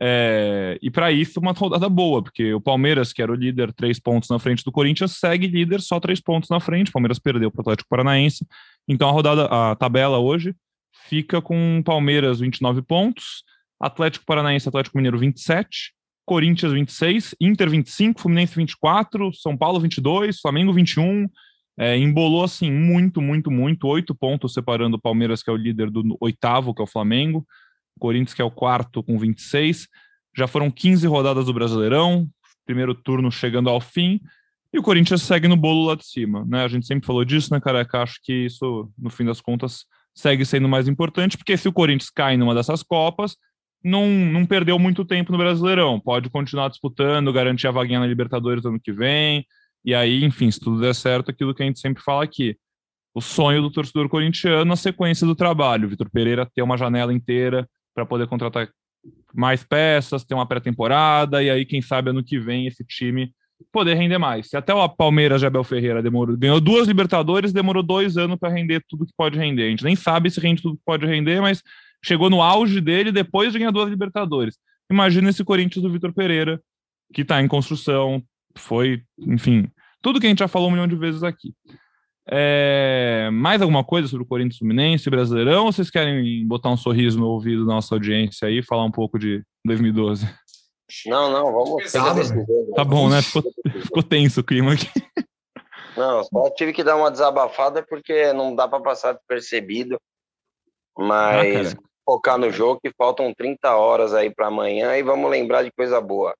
[0.00, 3.98] É, e para isso, uma rodada boa, porque o Palmeiras, que era o líder, três
[3.98, 6.88] pontos na frente do Corinthians, segue líder só três pontos na frente.
[6.88, 8.46] O Palmeiras perdeu para o Atlético Paranaense.
[8.86, 10.54] Então a rodada, a tabela hoje
[11.08, 13.42] fica com Palmeiras 29 pontos,
[13.80, 15.92] Atlético Paranaense, Atlético Mineiro 27,
[16.28, 21.26] Corinthians 26, Inter 25, Fluminense 24, São Paulo 22, Flamengo 21.
[21.80, 23.88] É, embolou assim muito, muito, muito.
[23.88, 27.46] Oito pontos separando o Palmeiras, que é o líder do oitavo, que é o Flamengo.
[27.98, 29.88] Corinthians, que é o quarto, com 26.
[30.36, 32.28] Já foram 15 rodadas do Brasileirão,
[32.66, 34.20] primeiro turno chegando ao fim.
[34.70, 36.44] E o Corinthians segue no bolo lá de cima.
[36.44, 36.62] Né?
[36.62, 38.02] A gente sempre falou disso, né, careca?
[38.02, 42.10] Acho que isso, no fim das contas, segue sendo mais importante, porque se o Corinthians
[42.10, 43.34] cai numa dessas Copas,
[43.88, 45.98] não, não perdeu muito tempo no Brasileirão.
[45.98, 49.46] Pode continuar disputando, garantir a vaguinha na Libertadores ano que vem.
[49.84, 52.56] E aí, enfim, se tudo der certo, aquilo que a gente sempre fala aqui.
[53.14, 55.88] O sonho do torcedor corintiano na sequência do trabalho.
[55.88, 58.68] Vitor Pereira ter uma janela inteira para poder contratar
[59.34, 63.32] mais peças, ter uma pré-temporada, e aí, quem sabe, ano que vem, esse time
[63.72, 64.48] poder render mais.
[64.48, 68.50] Se até o Palmeiras de Abel Ferreira demorou, ganhou duas Libertadores, demorou dois anos para
[68.50, 69.66] render tudo que pode render.
[69.66, 71.62] A gente nem sabe se rende tudo que pode render, mas
[72.04, 74.56] chegou no auge dele depois de ganhar duas Libertadores.
[74.90, 76.60] Imagina esse Corinthians do Vitor Pereira,
[77.12, 78.22] que está em construção,
[78.56, 79.70] foi, enfim,
[80.02, 81.54] tudo que a gente já falou um milhão de vezes aqui.
[82.30, 87.18] É, mais alguma coisa sobre o Corinthians Fluminense, Brasileirão, ou vocês querem botar um sorriso
[87.18, 90.28] no ouvido da nossa audiência aí e falar um pouco de 2012?
[91.06, 91.82] Não, não, vamos.
[91.82, 92.20] Pesado,
[92.74, 93.22] tá bom, né?
[93.22, 93.42] Ficou,
[93.82, 94.88] ficou tenso o clima aqui.
[95.96, 99.98] Não, só tive que dar uma desabafada porque não dá para passar despercebido.
[100.96, 101.78] Mas ah,
[102.08, 106.00] focar no jogo que faltam 30 horas aí para amanhã e vamos lembrar de coisa
[106.00, 106.34] boa.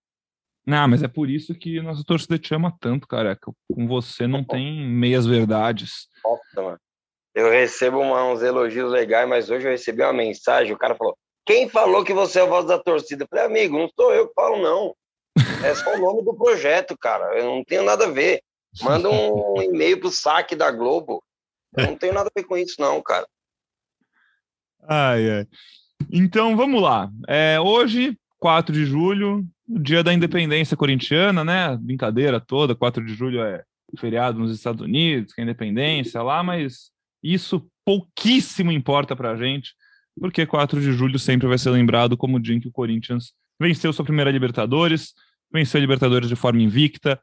[0.67, 3.53] Não, mas é por isso que nossa torcida te ama tanto, careca.
[3.71, 6.09] Com você não tem meias verdades.
[6.25, 6.79] Nossa, mano.
[7.35, 11.17] Eu recebo uma, uns elogios legais, mas hoje eu recebi uma mensagem, o cara falou,
[11.47, 13.25] quem falou que você é o voz da torcida?
[13.25, 14.95] Eu falei, amigo, não sou eu que falo, não.
[15.63, 17.39] É só o nome do projeto, cara.
[17.39, 18.41] Eu não tenho nada a ver.
[18.83, 21.23] Manda um e-mail pro saque da Globo.
[21.77, 23.27] Eu não tenho nada a ver com isso, não, cara.
[24.87, 25.47] Ai, ai.
[26.11, 27.11] Então, vamos lá.
[27.27, 31.77] É, hoje, 4 de julho, dia da independência corintiana, né?
[31.77, 33.63] Brincadeira toda, 4 de julho é
[33.99, 36.91] feriado nos Estados Unidos, que é independência lá, mas
[37.23, 39.75] isso pouquíssimo importa pra gente,
[40.21, 43.33] porque 4 de julho sempre vai ser lembrado como o dia em que o Corinthians
[43.59, 45.15] venceu sua primeira Libertadores,
[45.53, 47.21] venceu a Libertadores de forma invicta,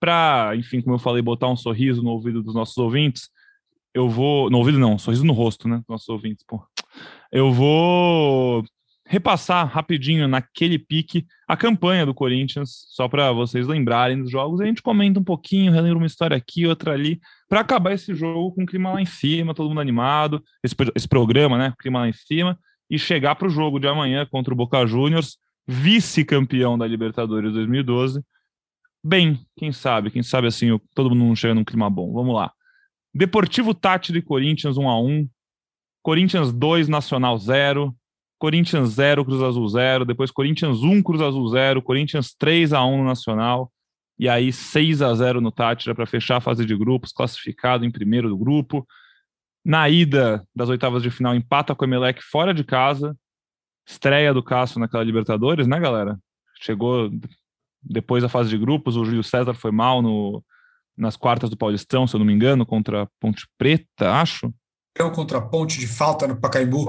[0.00, 3.30] para, enfim, como eu falei, botar um sorriso no ouvido dos nossos ouvintes.
[3.98, 6.64] Eu vou, no ouvido não, sorriso no rosto, né, nossos ouvintes, pô.
[7.32, 8.64] Eu vou
[9.04, 14.60] repassar rapidinho naquele pique a campanha do Corinthians, só para vocês lembrarem dos jogos.
[14.60, 17.18] A gente comenta um pouquinho, relembra uma história aqui, outra ali,
[17.48, 21.08] para acabar esse jogo com o clima lá em cima, todo mundo animado, esse, esse
[21.08, 21.74] programa, né?
[21.80, 22.56] Clima lá em cima,
[22.88, 28.22] e chegar para o jogo de amanhã contra o Boca Juniors, vice-campeão da Libertadores 2012.
[29.02, 32.12] Bem, quem sabe, quem sabe assim, todo mundo não chega num clima bom.
[32.12, 32.52] Vamos lá.
[33.14, 35.28] Deportivo Tátil e Corinthians 1 a 1
[36.02, 37.94] Corinthians 2, Nacional 0.
[38.38, 42.98] Corinthians 0, Cruz Azul 0, depois Corinthians 1, Cruz Azul 0, Corinthians 3 a 1
[42.98, 43.72] no Nacional,
[44.16, 47.90] e aí 6 a 0 no Tátira para fechar a fase de grupos, classificado em
[47.90, 48.86] primeiro do grupo.
[49.64, 53.16] Na ida das oitavas de final, empata com o Emelec fora de casa,
[53.86, 56.16] estreia do Cássio naquela Libertadores, né, galera?
[56.60, 57.10] Chegou
[57.82, 60.42] depois da fase de grupos, o Júlio César foi mal no,
[60.98, 64.52] nas quartas do Paulistão, se eu não me engano, contra a Ponte Preta, acho.
[65.14, 66.88] Contra a Ponte de falta no Pacaembu.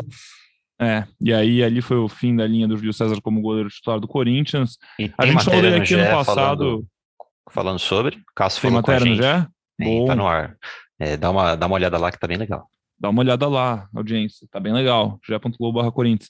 [0.81, 3.99] É, e aí ali foi o fim da linha do Júlio César como goleiro titular
[3.99, 4.77] do Corinthians.
[4.97, 6.63] E a gente falou dele aqui no passado.
[6.63, 6.87] Falando,
[7.51, 9.47] falando sobre, Cássio tem matéria no GE?
[9.81, 10.57] Sim, tá no ar.
[10.97, 12.67] É, dá, uma, dá uma olhada lá que tá bem legal.
[12.97, 15.19] Dá uma olhada lá, audiência, tá bem legal.
[15.25, 16.29] ge.globo Corinthians.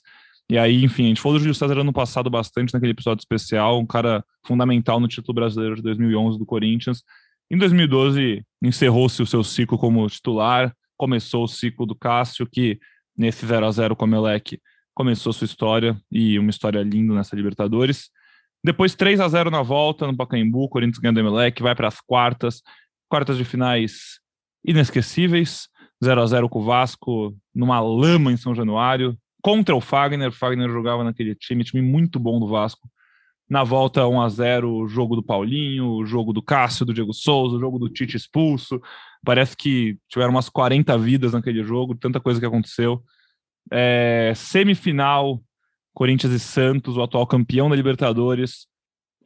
[0.50, 3.78] E aí, enfim, a gente falou do Júlio César ano passado bastante naquele episódio especial,
[3.78, 7.04] um cara fundamental no título brasileiro de 2011 do Corinthians.
[7.52, 12.78] Em 2012, encerrou-se o seu ciclo como titular, começou o ciclo do Cássio, que
[13.16, 14.60] nesse 0 a 0 com o Melec
[14.94, 18.08] começou sua história e uma história linda nessa Libertadores.
[18.62, 22.00] Depois 3 a 0 na volta no Pacaembu, Corinthians ganha do Emelec, vai para as
[22.00, 22.62] quartas,
[23.08, 24.20] quartas de finais
[24.64, 25.66] inesquecíveis,
[26.04, 30.32] 0 a 0 com o Vasco numa lama em São Januário, contra o Fagner, o
[30.32, 32.88] Fagner jogava naquele time, time muito bom do Vasco.
[33.50, 37.12] Na volta 1 a 0 o jogo do Paulinho, o jogo do Cássio, do Diego
[37.12, 38.80] Souza, o jogo do Tite expulso,
[39.24, 43.02] Parece que tiveram umas 40 vidas naquele jogo, tanta coisa que aconteceu.
[43.70, 45.42] É, semifinal,
[45.92, 48.66] Corinthians e Santos, o atual campeão da Libertadores.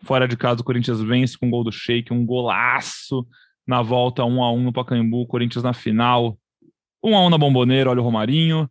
[0.03, 3.27] Fora de casa, o Corinthians vence com um gol do Sheik, um golaço
[3.67, 6.37] na volta 1 a 1 no Pacaembu, Corinthians na final.
[7.03, 8.69] 1 a 1 na Bomboneira, olha o Romarinho.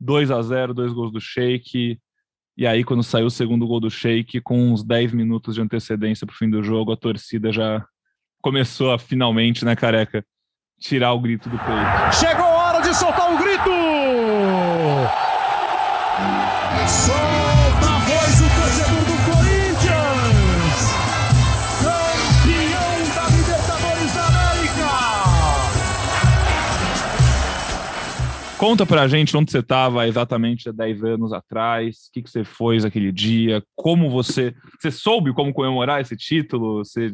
[0.00, 1.98] 2 a 0, dois gols do Sheik.
[2.58, 6.26] E aí, quando saiu o segundo gol do Sheik, com uns 10 minutos de antecedência
[6.26, 7.86] para o fim do jogo, a torcida já
[8.42, 10.24] começou a finalmente, né, careca?
[10.80, 12.14] tirar o grito do peito.
[12.14, 13.70] Chegou a hora de soltar o grito!
[16.88, 17.17] Solta
[28.58, 32.44] Conta pra gente onde você estava exatamente há 10 anos atrás, o que, que você
[32.44, 34.54] fez aquele dia, como você.
[34.80, 36.84] Você soube como comemorar esse título?
[36.84, 37.12] Você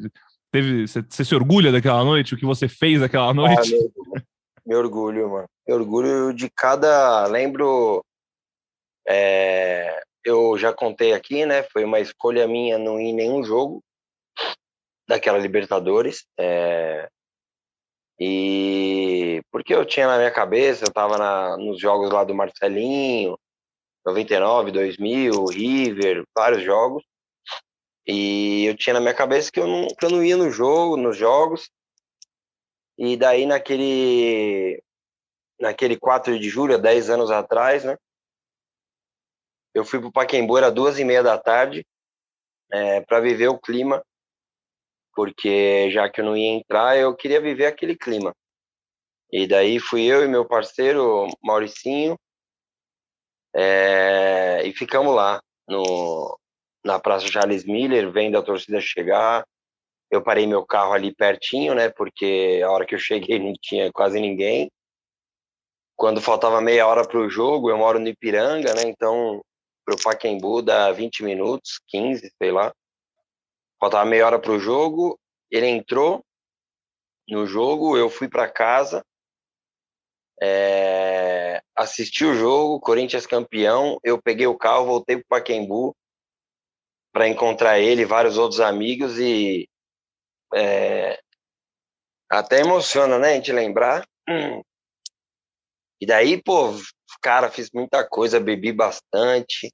[0.54, 3.74] Teve, você, você, se orgulha daquela noite, o que você fez aquela noite?
[3.74, 4.20] Ah,
[4.64, 5.48] me orgulho, mano.
[5.66, 7.26] Me orgulho de cada.
[7.26, 8.04] Lembro.
[9.04, 11.64] É, eu já contei aqui, né?
[11.64, 13.82] Foi uma escolha minha não ir em nenhum jogo
[15.08, 16.24] daquela Libertadores.
[16.38, 17.08] É,
[18.18, 23.38] e porque eu tinha na minha cabeça, eu tava na, nos jogos lá do Marcelinho,
[24.06, 27.04] 99, 2000, River, vários jogos.
[28.06, 30.96] E eu tinha na minha cabeça que eu não, que eu não ia no jogo,
[30.96, 31.70] nos jogos.
[32.98, 34.82] E daí naquele
[35.60, 37.96] naquele 4 de julho, 10 anos atrás, né?
[39.74, 41.84] eu fui para o Paquembu, era duas e meia da tarde,
[42.70, 44.02] é, para viver o clima,
[45.14, 48.34] porque já que eu não ia entrar, eu queria viver aquele clima.
[49.32, 52.16] E daí fui eu e meu parceiro, Mauricinho,
[53.54, 56.38] é, e ficamos lá, no,
[56.84, 59.44] na Praça Charles Miller, vendo a torcida chegar.
[60.10, 61.88] Eu parei meu carro ali pertinho, né?
[61.88, 64.70] Porque a hora que eu cheguei não tinha quase ninguém.
[65.96, 68.82] Quando faltava meia hora para o jogo, eu moro no Ipiranga, né?
[68.82, 69.40] Então,
[69.84, 72.72] para o Paquembu dá 20 minutos, 15, sei lá.
[73.84, 75.20] Faltava meia hora para o jogo.
[75.50, 76.24] Ele entrou
[77.28, 79.04] no jogo, eu fui para casa,
[80.40, 83.98] é, assisti o jogo, Corinthians campeão.
[84.02, 85.94] Eu peguei o carro, voltei para Paquembu
[87.12, 89.68] para encontrar ele e vários outros amigos e
[90.54, 91.20] é,
[92.30, 94.08] até emociona, né, a gente lembrar.
[96.00, 96.70] E daí, pô,
[97.20, 99.70] cara, fiz muita coisa, bebi bastante.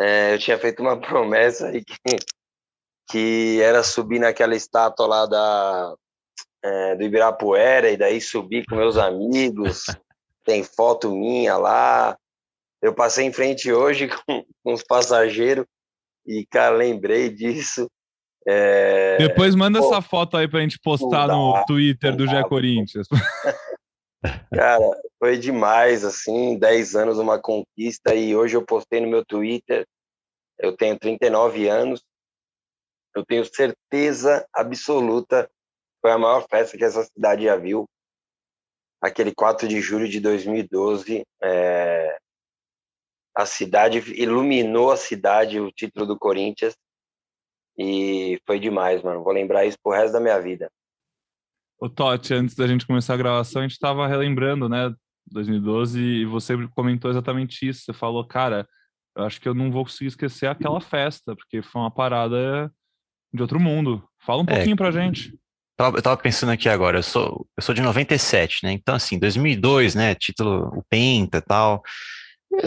[0.00, 1.94] É, eu tinha feito uma promessa aí que,
[3.08, 5.94] que era subir naquela estátua lá da,
[6.62, 9.84] é, do Ibirapuera e daí subir com meus amigos.
[10.44, 12.16] Tem foto minha lá.
[12.80, 15.66] Eu passei em frente hoje com, com os passageiros
[16.26, 17.88] e, cara, lembrei disso.
[18.46, 19.18] É...
[19.18, 23.06] Depois manda Pô, essa foto aí pra gente postar dá, no Twitter do Gé Corinthians.
[24.54, 29.84] Cara, foi demais, assim, 10 anos uma conquista e hoje eu postei no meu Twitter,
[30.60, 32.04] eu tenho 39 anos,
[33.14, 35.50] eu tenho certeza absoluta
[36.02, 37.88] foi a maior festa que essa cidade já viu.
[39.00, 42.18] Aquele 4 de julho de 2012, é,
[43.34, 46.74] a cidade iluminou a cidade, o título do Corinthians.
[47.78, 49.22] E foi demais, mano.
[49.22, 50.70] Vou lembrar isso pro resto da minha vida.
[51.78, 54.94] O Totti, antes da gente começar a gravação, a gente estava relembrando, né,
[55.26, 57.84] 2012, e você comentou exatamente isso.
[57.84, 58.68] Você falou, cara,
[59.16, 62.72] eu acho que eu não vou conseguir esquecer aquela festa, porque foi uma parada
[63.32, 64.02] de outro mundo.
[64.20, 65.34] Fala um é, pouquinho pra gente.
[65.78, 68.72] Eu tava pensando aqui agora, eu sou, eu sou de 97, né?
[68.72, 70.14] Então, assim, 2002, né?
[70.14, 71.82] Título, o Penta e tal.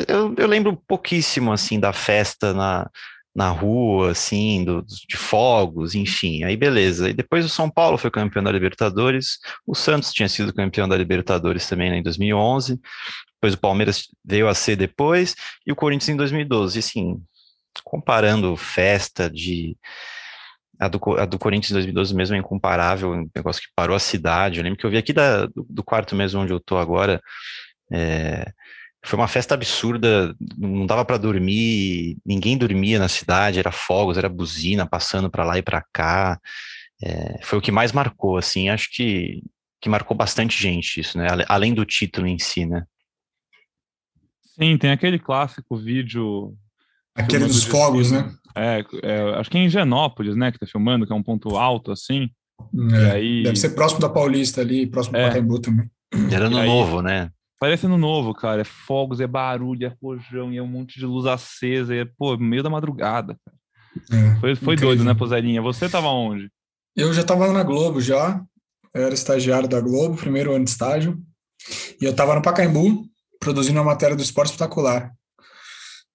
[0.08, 2.90] Eu, eu lembro pouquíssimo, assim, da festa na,
[3.36, 6.44] na rua, assim, do, de fogos, enfim.
[6.44, 7.10] Aí beleza.
[7.10, 9.38] E depois o São Paulo foi campeão da Libertadores,
[9.68, 12.80] o Santos tinha sido campeão da Libertadores também né, em 2011,
[13.36, 15.36] depois o Palmeiras veio a ser depois,
[15.68, 16.78] e o Corinthians em 2012.
[16.78, 17.22] E assim,
[17.84, 19.78] comparando festa de.
[20.80, 24.00] A do, a do Corinthians em 2012 mesmo é incomparável, um negócio que parou a
[24.00, 24.60] cidade.
[24.60, 27.22] Eu lembro que eu vi aqui da, do, do quarto mesmo onde eu tô agora.
[27.92, 28.52] É,
[29.06, 34.28] foi uma festa absurda, não dava para dormir, ninguém dormia na cidade, era fogos, era
[34.28, 36.40] buzina passando para lá e para cá.
[37.04, 39.44] É, foi o que mais marcou, assim, acho que,
[39.80, 41.28] que marcou bastante gente isso, né?
[41.48, 42.84] Além do título em si, né?
[44.42, 46.58] Sim, tem aquele clássico vídeo.
[47.14, 48.34] Aquele dos fogos, né?
[48.56, 51.58] É, é, acho que é em Genópolis, né, que tá filmando, que é um ponto
[51.58, 52.30] alto, assim.
[52.94, 53.44] É, aí...
[53.44, 55.24] Deve ser próximo da Paulista ali, próximo é.
[55.24, 55.90] do Pacaembu também.
[56.32, 56.68] Era no aí...
[56.68, 57.30] novo, né?
[57.60, 58.62] Parecendo novo, cara.
[58.62, 62.38] É fogos, é barulho, é rojão, e é um monte de luz acesa, é, pô,
[62.38, 63.58] meio da madrugada, cara.
[64.12, 65.62] É, foi foi doido, né, Pozarinha?
[65.62, 66.50] Você tava onde?
[66.96, 68.44] Eu já tava na Globo já.
[68.94, 71.22] Eu era estagiário da Globo, primeiro ano de estágio.
[72.00, 73.06] E eu tava no Pacaembu,
[73.40, 75.14] produzindo uma matéria do Esporte Espetacular.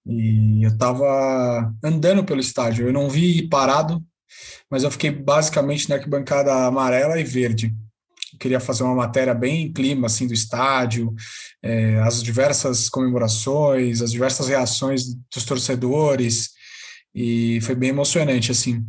[0.05, 2.87] E eu tava andando pelo estádio.
[2.87, 4.03] Eu não vi parado,
[4.69, 7.73] mas eu fiquei basicamente na arquibancada amarela e verde
[8.41, 11.13] queria fazer uma matéria bem clima assim do estádio,
[11.61, 16.49] é, as diversas comemorações, as diversas reações dos torcedores
[17.13, 18.83] e foi bem emocionante assim.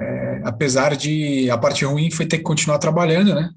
[0.00, 3.50] É, apesar de a parte ruim foi ter que continuar trabalhando, né?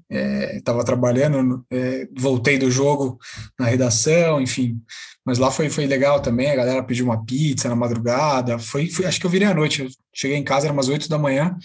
[0.54, 3.18] Estava é, trabalhando, é, voltei do jogo
[3.58, 4.80] na redação, enfim.
[5.24, 6.50] Mas lá foi, foi legal também.
[6.50, 8.58] A galera pediu uma pizza na madrugada.
[8.58, 9.86] Foi, foi acho que eu virei à noite.
[10.14, 11.56] Cheguei em casa, era umas oito da manhã.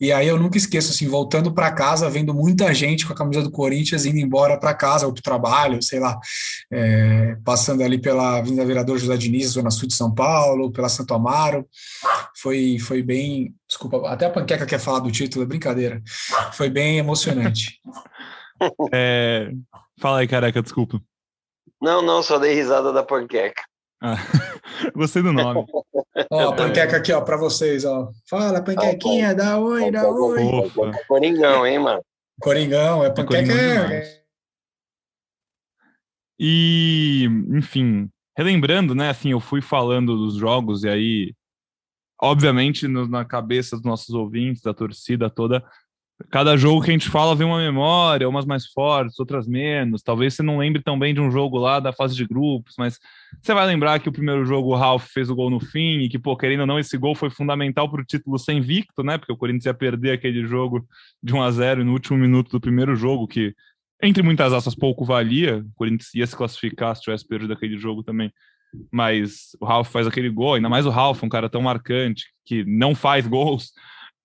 [0.00, 3.42] E aí eu nunca esqueço, assim, voltando para casa, vendo muita gente com a camisa
[3.42, 6.18] do Corinthians indo embora para casa ou para o trabalho, sei lá,
[6.72, 11.14] é, passando ali pela Avenida Vereador José Diniz, Zona Sul de São Paulo, pela Santo
[11.14, 11.66] Amaro.
[12.40, 13.54] Foi, foi bem.
[13.68, 16.02] Desculpa, até a panqueca quer falar do título, é brincadeira.
[16.52, 17.80] Foi bem emocionante.
[18.92, 19.50] É,
[20.00, 21.02] fala aí, careca, desculpa.
[21.82, 23.62] Não, não, só dei risada da panqueca.
[24.00, 24.16] Ah,
[24.94, 25.66] gostei do nome.
[26.34, 28.10] ó, a panqueca aqui, ó, para vocês, ó.
[28.28, 30.42] Fala, panquequinha, ah, dá oi, dá oi.
[31.06, 32.02] Coringão, hein, mano?
[32.40, 33.52] Coringão, é, é panqueca.
[33.52, 34.24] É...
[36.38, 41.34] E, enfim, relembrando, né, assim, eu fui falando dos jogos e aí,
[42.20, 45.64] obviamente, no, na cabeça dos nossos ouvintes, da torcida toda,
[46.30, 50.02] cada jogo que a gente fala vem uma memória, umas mais fortes, outras menos.
[50.02, 52.98] Talvez você não lembre tão bem de um jogo lá da fase de grupos, mas
[53.42, 56.08] você vai lembrar que o primeiro jogo o Ralph fez o gol no fim e
[56.08, 59.18] que, pô, querendo ou não, esse gol foi fundamental para o título sem Victo, né?
[59.18, 60.86] Porque o Corinthians ia perder aquele jogo
[61.22, 63.52] de 1 a 0 no último minuto do primeiro jogo, que,
[64.00, 65.58] entre muitas aspas, pouco valia.
[65.58, 68.32] O Corinthians ia se classificar se tivesse perdido aquele jogo também.
[68.90, 72.64] Mas o Ralph faz aquele gol, ainda mais o Ralph, um cara tão marcante, que
[72.64, 73.72] não faz gols.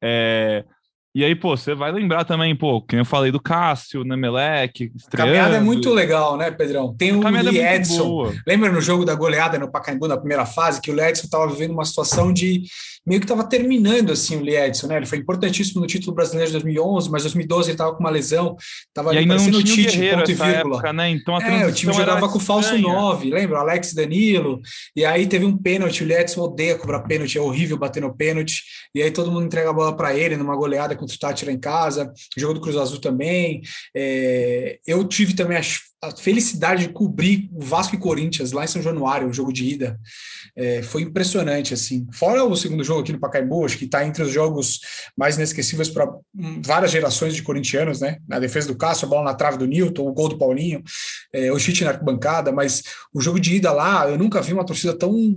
[0.02, 0.64] É,
[1.20, 5.18] e aí, pô, você vai lembrar também, pô, que eu falei do Cássio, Nemelec, A
[5.18, 6.96] caminhada é muito legal, né, Pedrão?
[6.96, 8.08] Tem o Lee é Edson.
[8.08, 8.34] boa.
[8.48, 11.46] Lembra no jogo da goleada no Pacaembu, na primeira fase, que o Lee Edson estava
[11.48, 12.64] vivendo uma situação de
[13.06, 14.98] meio que estava terminando assim o Lee Edson, né?
[14.98, 18.56] Ele foi importantíssimo no título brasileiro de 2011, mas 2012 ele estava com uma lesão,
[18.88, 20.76] estava E ali ainda não tinha o Tite, Guerreiro ponto e vírgula.
[20.76, 21.10] época, né?
[21.10, 22.96] Então a É, o time jogava com o falso estranha.
[22.96, 23.60] 9, lembra?
[23.60, 24.62] Alex Danilo.
[24.96, 28.62] E aí teve um pênalti, o Edson odeia cobrar pênalti, é horrível bater no pênalti.
[28.94, 31.60] E aí todo mundo entrega a bola para ele numa goleada contra o Tátira em
[31.60, 33.62] casa, jogo do Cruz Azul também.
[33.96, 35.62] É, eu tive também a,
[36.08, 39.66] a felicidade de cobrir o Vasco e Corinthians lá em São Januário, o jogo de
[39.66, 40.00] ida.
[40.56, 42.08] É, foi impressionante, assim.
[42.14, 44.80] Fora o segundo jogo aqui no Pacaembu, acho que está entre os jogos
[45.18, 46.10] mais inesquecíveis para
[46.64, 48.18] várias gerações de corintianos, né?
[48.28, 50.84] Na defesa do Cássio, a bola na trave do Newton, o gol do Paulinho,
[51.34, 52.84] é, o chute na arquibancada, mas
[53.14, 55.36] o jogo de ida lá, eu nunca vi uma torcida tão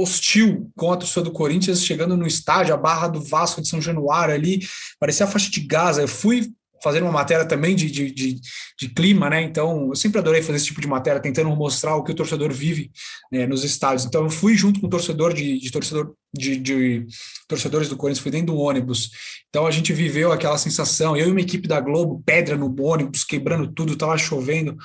[0.00, 3.80] hostil com a torcida do Corinthians chegando no estádio, a barra do Vasco de São
[3.80, 4.60] Januário ali,
[4.98, 6.00] parecia a faixa de Gaza.
[6.00, 8.40] Eu fui fazer uma matéria também de, de, de,
[8.78, 9.42] de clima, né?
[9.42, 12.52] Então, eu sempre adorei fazer esse tipo de matéria, tentando mostrar o que o torcedor
[12.52, 12.90] vive
[13.30, 14.04] né, nos estádios.
[14.06, 17.06] Então, eu fui junto com o torcedor de, de torcedor de, de
[17.46, 19.10] torcedores do Corinthians, fui dentro do ônibus.
[19.48, 21.16] Então, a gente viveu aquela sensação.
[21.16, 24.76] Eu e uma equipe da Globo, pedra no ônibus, quebrando tudo, tava chovendo.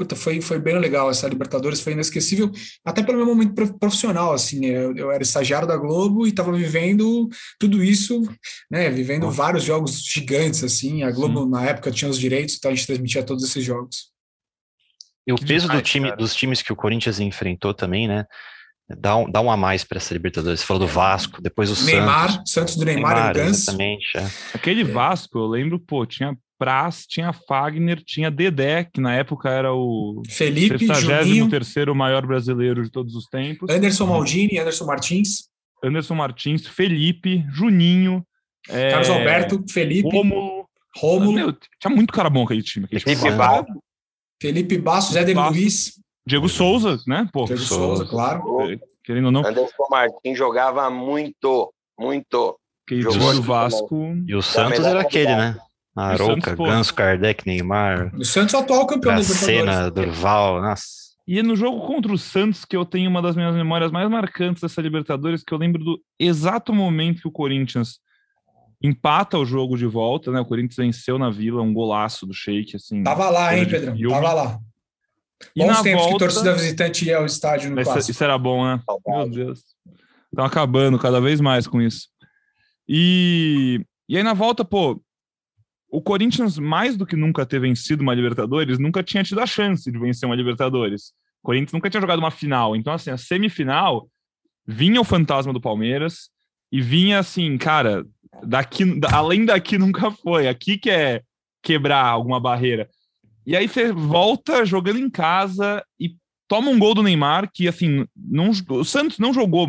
[0.00, 2.50] Puta, foi, foi bem legal essa Libertadores, foi inesquecível,
[2.82, 6.50] até pelo meu momento prof- profissional, assim, eu, eu era estagiário da Globo e estava
[6.52, 7.28] vivendo
[7.58, 8.22] tudo isso,
[8.70, 12.74] né, vivendo vários jogos gigantes, assim, a Globo na época tinha os direitos, então a
[12.74, 14.10] gente transmitia todos esses jogos.
[15.26, 16.16] E o Que peso do demais, time, cara.
[16.16, 18.24] dos times que o Corinthians enfrentou também, né?
[18.98, 20.60] Dá um, dá um a mais para essa Libertadores.
[20.60, 22.52] Você falou do Vasco, depois o Neymar, Santos.
[22.52, 24.16] Santos do Neymar, e do Ganso, exatamente.
[24.16, 24.26] é.
[24.54, 29.72] Aquele Vasco, eu lembro, pô, tinha Praz, tinha Fagner, tinha Dedé, que na época era
[29.72, 33.70] o Felipe, Juninho, 73º maior brasileiro de todos os tempos.
[33.70, 35.48] Anderson Maldini, Anderson Martins,
[35.82, 38.22] Anderson Martins, Felipe, Juninho,
[38.68, 40.68] é, Carlos Alberto, Felipe, Rômulo.
[40.98, 42.84] Rômulo, Meu, tinha muito cara bom aquele time.
[42.84, 43.38] Aquele time Felipe.
[43.38, 43.76] Bastos.
[44.42, 45.56] Felipe Bastos, Éder Bastos.
[45.56, 47.26] Luiz, Diego Souza, né?
[47.32, 47.96] Pô, Diego Souza.
[47.96, 48.44] Souza, claro.
[49.02, 52.58] querendo ou não, Anderson Martins jogava muito, muito.
[52.84, 54.12] aquele Jogou do Vasco.
[54.28, 55.56] E o Santos era aquele, né?
[55.96, 56.54] Arouca.
[56.54, 59.64] Ganso, Kardec, Neymar, O Santos é o atual campeão da Libertadores.
[59.64, 60.84] Dracena, Durval, nossa.
[61.26, 64.62] E no jogo contra o Santos, que eu tenho uma das minhas memórias mais marcantes
[64.62, 68.00] dessa Libertadores, que eu lembro do exato momento que o Corinthians
[68.82, 70.40] empata o jogo de volta, né?
[70.40, 73.02] O Corinthians venceu na Vila, um golaço do Sheik, assim.
[73.02, 73.94] Tava lá, hein, Pedrão?
[73.94, 74.12] filme.
[74.12, 74.58] Tava lá.
[75.54, 78.10] E Bons na tempos que volta, torcida visitante ia ao estádio no isso, clássico.
[78.10, 78.80] isso era bom, né?
[79.06, 79.28] Meu.
[79.28, 79.62] Deus.
[80.32, 82.08] Estão acabando cada vez mais com isso.
[82.88, 85.00] E, e aí na volta, pô,
[85.90, 89.90] o Corinthians, mais do que nunca ter vencido uma Libertadores, nunca tinha tido a chance
[89.90, 91.12] de vencer uma Libertadores.
[91.42, 92.76] O Corinthians nunca tinha jogado uma final.
[92.76, 94.08] Então, assim, a semifinal
[94.66, 96.30] vinha o fantasma do Palmeiras
[96.70, 98.04] e vinha assim, cara,
[98.44, 100.46] daqui, da- além daqui nunca foi.
[100.46, 101.22] Aqui que é
[101.62, 102.88] quebrar alguma barreira.
[103.44, 106.14] E aí você volta jogando em casa e
[106.46, 109.66] toma um gol do Neymar, que assim, não, o Santos não jogou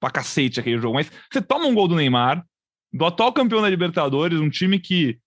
[0.00, 2.44] pra cacete aquele jogo, mas você toma um gol do Neymar,
[2.92, 5.18] do atual campeão da Libertadores, um time que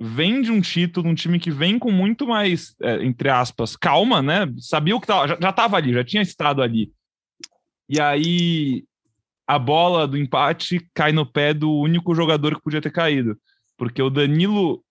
[0.00, 4.22] vem de um título, um time que vem com muito mais, é, entre aspas, calma,
[4.22, 4.50] né?
[4.58, 6.90] Sabia o que tava, já, já tava ali, já tinha estado ali.
[7.86, 8.84] E aí
[9.46, 13.36] a bola do empate cai no pé do único jogador que podia ter caído,
[13.76, 14.82] porque o Danilo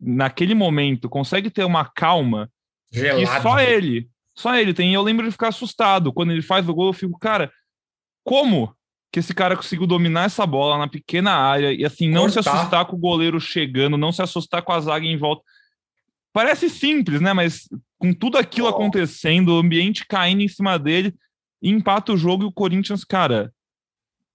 [0.00, 2.50] naquele momento consegue ter uma calma
[2.90, 3.42] que Gelado.
[3.42, 4.90] só ele, só ele tem.
[4.90, 6.12] E eu lembro de ficar assustado.
[6.12, 7.52] Quando ele faz o gol, eu fico, cara,
[8.24, 8.74] como
[9.12, 12.54] que esse cara conseguiu dominar essa bola na pequena área e assim, não se Cortar.
[12.58, 15.42] assustar com o goleiro chegando, não se assustar com a zaga em volta.
[16.32, 17.32] Parece simples, né?
[17.32, 18.70] Mas com tudo aquilo Oh.
[18.70, 21.14] acontecendo, o ambiente caindo em cima dele,
[21.62, 23.50] empata o jogo e o Corinthians, cara,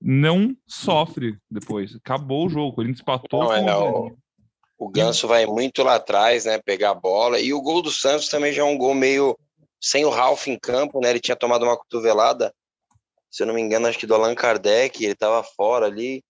[0.01, 1.95] não sofre depois.
[1.95, 3.43] Acabou o jogo, o Corinthians empatou.
[3.43, 4.17] Não, é, o,
[4.79, 6.59] o Ganso vai muito lá atrás, né?
[6.65, 7.39] Pegar a bola.
[7.39, 9.37] E o gol do Santos também já é um gol meio
[9.79, 11.11] sem o Ralf em campo, né?
[11.11, 12.51] Ele tinha tomado uma cotovelada,
[13.31, 16.21] se eu não me engano, acho que do Allan Kardec, ele tava fora ali.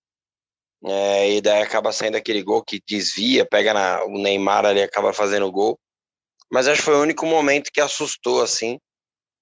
[0.86, 5.12] É, e daí acaba saindo aquele gol que desvia, pega na, o Neymar ali, acaba
[5.12, 5.80] fazendo o gol.
[6.52, 8.80] Mas acho que foi o único momento que assustou, assim,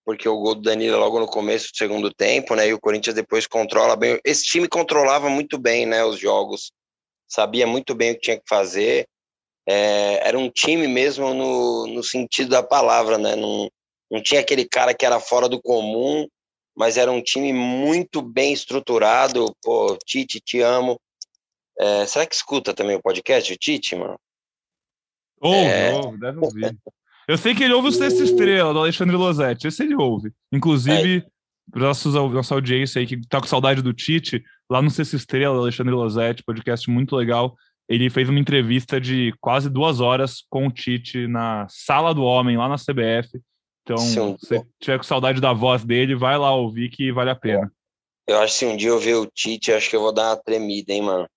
[0.05, 2.67] porque o gol do Danilo logo no começo do segundo tempo, né?
[2.67, 4.19] E o Corinthians depois controla bem.
[4.23, 6.03] Esse time controlava muito bem, né?
[6.03, 6.71] Os jogos.
[7.27, 9.07] sabia muito bem o que tinha que fazer.
[9.67, 13.35] É, era um time mesmo no, no sentido da palavra, né?
[13.35, 13.69] Não,
[14.09, 16.27] não tinha aquele cara que era fora do comum,
[16.79, 19.53] mas era um time muito bem estruturado.
[19.61, 20.97] Pô, Tite, te amo.
[21.77, 24.17] É, será que escuta também o podcast, o Tite, mano?
[25.41, 25.93] Ouve, é...
[25.93, 26.77] ouve, deve ouvir.
[27.27, 29.67] Eu sei que ele ouve o Sexta Estrela, do Alexandre Losetti.
[29.67, 30.31] Esse ele ouve.
[30.53, 31.79] Inclusive, é.
[31.79, 35.61] nossos, nossa audiência aí que tá com saudade do Tite, lá no Sexta Estrela, do
[35.61, 37.55] Alexandre Losetti, podcast muito legal.
[37.89, 42.57] Ele fez uma entrevista de quase duas horas com o Tite na Sala do Homem,
[42.57, 43.37] lá na CBF.
[43.89, 44.37] Então, Sim.
[44.37, 47.73] se você tiver com saudade da voz dele, vai lá ouvir que vale a pena.
[48.27, 50.29] Eu acho que se um dia eu ver o Tite, acho que eu vou dar
[50.29, 51.27] uma tremida, hein, mano.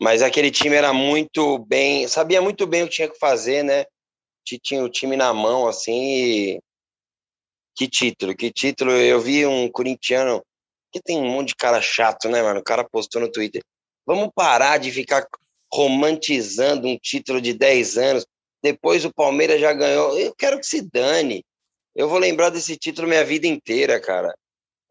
[0.00, 3.84] Mas aquele time era muito bem, sabia muito bem o que tinha que fazer, né?
[4.44, 6.60] Tinha o time na mão, assim, e...
[7.76, 8.90] Que título, que título.
[8.90, 10.42] Eu vi um corintiano,
[10.90, 12.58] que tem um monte de cara chato, né, mano?
[12.58, 13.62] O cara postou no Twitter.
[14.04, 15.24] Vamos parar de ficar
[15.72, 18.26] romantizando um título de 10 anos.
[18.62, 20.18] Depois o Palmeiras já ganhou.
[20.18, 21.44] Eu quero que se dane.
[21.94, 24.34] Eu vou lembrar desse título minha vida inteira, cara.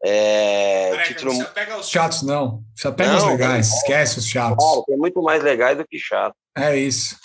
[0.04, 1.34] É, Careca, título...
[1.34, 2.62] Não pega os chatos, não.
[2.74, 3.76] Só pega não, os legais, não.
[3.76, 4.64] esquece os chatos.
[4.64, 6.34] Claro, tem muito mais legais do que chato.
[6.56, 7.16] É isso.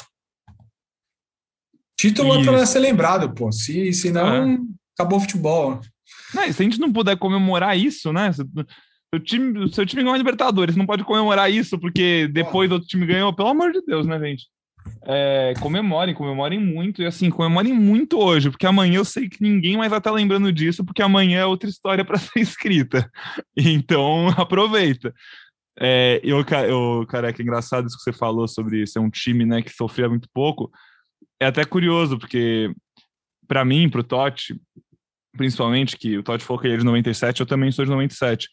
[1.98, 2.50] Título isso.
[2.50, 3.52] é para ser lembrado, pô.
[3.52, 4.58] Se, se não, é.
[4.98, 5.80] acabou o futebol.
[6.34, 8.32] Não, se a gente não puder comemorar isso, né?
[9.14, 12.76] O time, o seu time ganhou a Libertadores, não pode comemorar isso porque depois o
[12.76, 14.48] outro time ganhou, pelo amor de Deus, né, gente?
[15.04, 19.76] É, comemorem, comemorem muito, e assim, comemorem muito hoje, porque amanhã eu sei que ninguém
[19.76, 23.10] mais vai estar lembrando disso, porque amanhã é outra história para ser escrita.
[23.56, 25.14] Então, aproveita.
[25.80, 29.62] É, eu, eu, careca, é engraçado isso que você falou sobre ser um time né,
[29.62, 30.72] que sofria muito pouco.
[31.40, 32.72] É até curioso, porque
[33.48, 34.56] para mim, para o Totti,
[35.36, 38.48] principalmente, que o Totti falou que ele é de 97, eu também sou de 97.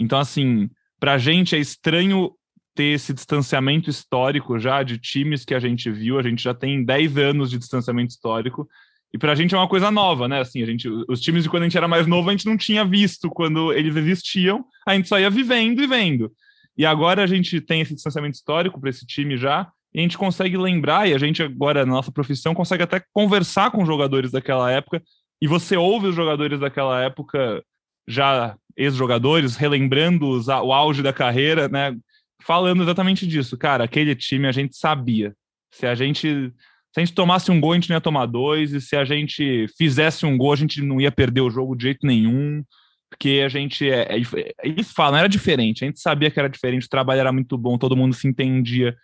[0.00, 0.68] Então, assim,
[0.98, 2.32] para a gente é estranho
[2.74, 6.84] ter esse distanciamento histórico já de times que a gente viu, a gente já tem
[6.84, 8.68] 10 anos de distanciamento histórico,
[9.12, 10.40] e para a gente é uma coisa nova, né?
[10.40, 12.56] Assim, a gente, os times de quando a gente era mais novo, a gente não
[12.56, 16.32] tinha visto quando eles existiam, a gente só ia vivendo e vendo.
[16.76, 20.18] E agora a gente tem esse distanciamento histórico para esse time já, e a gente
[20.18, 24.68] consegue lembrar, e a gente agora, na nossa profissão, consegue até conversar com jogadores daquela
[24.72, 25.00] época,
[25.40, 27.62] e você ouve os jogadores daquela época,
[28.08, 31.96] já ex-jogadores, relembrando o auge da carreira, né?
[32.42, 33.56] Falando exatamente disso.
[33.56, 35.34] Cara, aquele time a gente sabia.
[35.72, 36.52] Se a gente
[36.94, 39.04] se a gente tomasse um gol, a gente não ia tomar dois, e se a
[39.04, 42.62] gente fizesse um gol, a gente não ia perder o jogo de jeito nenhum,
[43.10, 43.90] porque a gente.
[43.90, 47.32] É, é, eles falam, era diferente, a gente sabia que era diferente, o trabalho era
[47.32, 48.96] muito bom, todo mundo se entendia,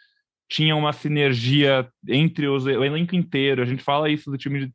[0.48, 3.60] tinha uma sinergia entre os, o elenco inteiro.
[3.60, 4.66] A gente fala isso do time.
[4.66, 4.72] De,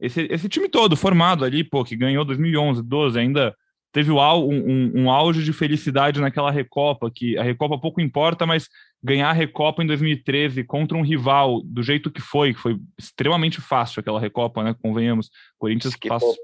[0.00, 3.54] esse, esse time todo formado ali, pô, que ganhou 2011, 12, ainda
[3.96, 8.68] teve um, um, um, auge de felicidade naquela Recopa, que a Recopa pouco importa, mas
[9.02, 13.58] ganhar a Recopa em 2013 contra um rival do jeito que foi, que foi extremamente
[13.58, 14.76] fácil aquela Recopa, né?
[14.82, 15.30] Convenhamos.
[15.56, 16.36] Corinthians passou,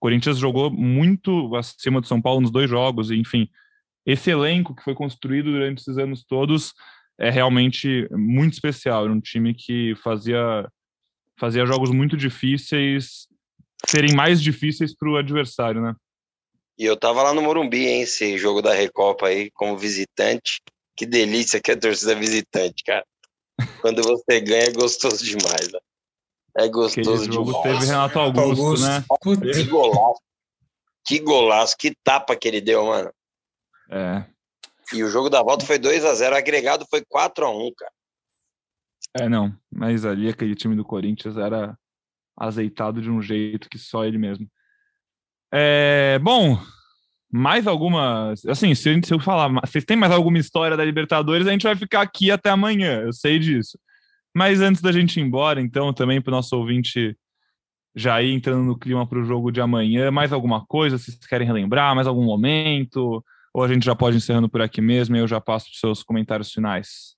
[0.00, 3.50] Corinthians jogou muito acima do São Paulo nos dois jogos, enfim.
[4.06, 6.72] Esse elenco que foi construído durante esses anos todos
[7.20, 9.04] é realmente muito especial.
[9.04, 10.66] Era um time que fazia,
[11.38, 13.28] fazia jogos muito difíceis
[13.86, 15.94] serem mais difíceis para o adversário, né?
[16.78, 20.62] E eu tava lá no Morumbi, hein, esse jogo da Recopa aí, como visitante.
[20.96, 23.04] Que delícia que é a torcida visitante, cara.
[23.80, 25.78] Quando você ganha é gostoso demais, né?
[26.56, 27.78] É gostoso Aquele jogo demais.
[27.78, 28.86] teve Renato Augusto, Augusto.
[28.86, 29.04] né?
[29.52, 30.22] Que golaço.
[31.04, 33.12] Que golaço, que tapa que ele deu, mano.
[33.90, 34.24] É.
[34.92, 37.92] E o jogo da volta foi 2 a 0 agregado foi 4 a 1 cara.
[39.20, 39.54] É, não.
[39.70, 41.76] Mas ali aquele time do Corinthians era
[42.36, 44.46] azeitado de um jeito que só ele mesmo.
[45.52, 46.58] É, bom,
[47.30, 48.32] mais alguma.
[48.48, 51.76] Assim, se, se eu falar, vocês têm mais alguma história da Libertadores, a gente vai
[51.76, 53.78] ficar aqui até amanhã, eu sei disso.
[54.34, 57.16] Mas antes da gente ir embora, então, também para o nosso ouvinte
[57.94, 61.26] já ir entrando no clima para o jogo de amanhã, mais alguma coisa, se vocês
[61.26, 63.22] querem relembrar, mais algum momento,
[63.52, 66.02] ou a gente já pode encerrando por aqui mesmo e eu já passo os seus
[66.02, 67.14] comentários finais.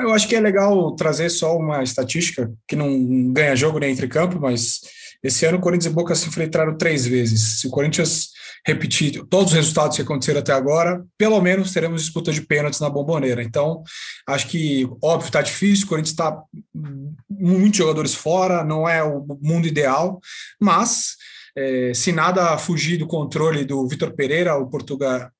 [0.00, 4.08] Eu acho que é legal trazer só uma estatística que não ganha jogo nem entre
[4.08, 4.80] campo, mas
[5.22, 7.60] esse ano o Corinthians e Boca se enfrentaram três vezes.
[7.60, 8.28] Se o Corinthians
[8.66, 12.90] repetir todos os resultados que aconteceram até agora, pelo menos teremos disputa de pênaltis na
[12.90, 13.42] bomboneira.
[13.42, 13.82] Então,
[14.26, 16.38] acho que, óbvio, está difícil, o Corinthians está
[17.28, 20.20] muitos jogadores fora, não é o mundo ideal,
[20.60, 21.16] mas
[21.56, 25.30] é, se nada fugir do controle do Vitor Pereira, o Portugal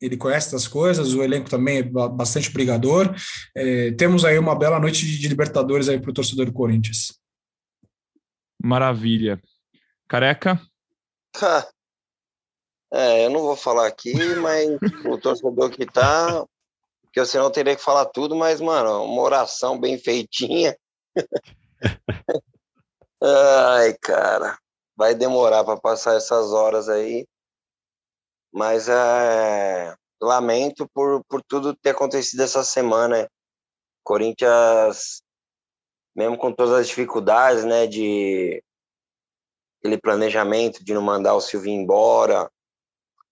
[0.00, 3.12] ele conhece das coisas, o elenco também é bastante brigador.
[3.56, 7.18] É, temos aí uma bela noite de Libertadores aí para o torcedor do Corinthians.
[8.62, 9.40] Maravilha.
[10.08, 10.60] Careca?
[12.92, 14.68] É, eu não vou falar aqui, mas
[15.04, 16.44] o torcedor que tá
[17.18, 20.76] porque senão eu teria que falar tudo, mas, mano, uma oração bem feitinha.
[23.20, 24.56] Ai, cara,
[24.96, 27.26] vai demorar para passar essas horas aí.
[28.52, 33.28] Mas é, lamento por, por tudo ter acontecido essa semana.
[34.04, 35.22] Corinthians,
[36.18, 38.60] mesmo com todas as dificuldades, né, de
[39.78, 42.50] aquele planejamento de não mandar o Silvio embora,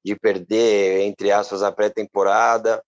[0.04, 2.80] de perder, entre aspas, a pré-temporada,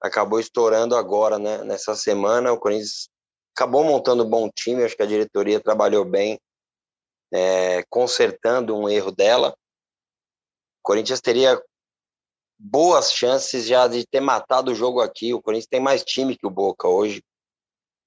[0.00, 2.50] acabou estourando agora, né, nessa semana.
[2.50, 3.10] O Corinthians
[3.54, 6.40] acabou montando um bom time, acho que a diretoria trabalhou bem,
[7.30, 9.50] é, consertando um erro dela.
[9.50, 11.62] O Corinthians teria
[12.58, 15.34] boas chances já de ter matado o jogo aqui.
[15.34, 17.22] O Corinthians tem mais time que o Boca hoje,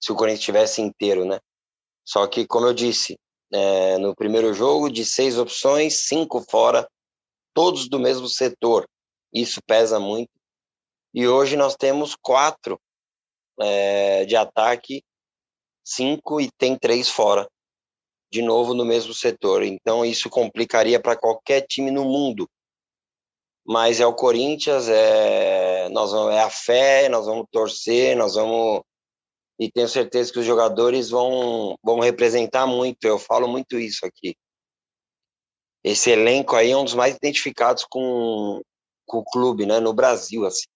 [0.04, 1.40] se o Corinthians estivesse inteiro, né?
[2.04, 3.18] Só que, como eu disse,
[3.54, 6.86] é, no primeiro jogo, de seis opções, cinco fora,
[7.54, 8.86] todos do mesmo setor.
[9.32, 10.32] Isso pesa muito.
[11.14, 12.78] E hoje nós temos quatro
[13.62, 15.02] é, de ataque,
[15.86, 17.48] cinco e tem três fora.
[18.30, 19.64] De novo no mesmo setor.
[19.64, 22.50] Então isso complicaria para qualquer time no mundo
[23.66, 28.82] mas é o Corinthians, é, nós vamos, é a fé, nós vamos torcer, nós vamos.
[29.64, 34.36] E tenho certeza que os jogadores vão, vão representar muito, eu falo muito isso aqui.
[35.82, 38.62] Esse elenco aí é um dos mais identificados com,
[39.08, 40.68] com o clube, né, no Brasil, assim.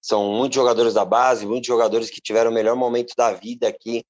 [0.00, 4.02] São muitos jogadores da base, muitos jogadores que tiveram o melhor momento da vida aqui,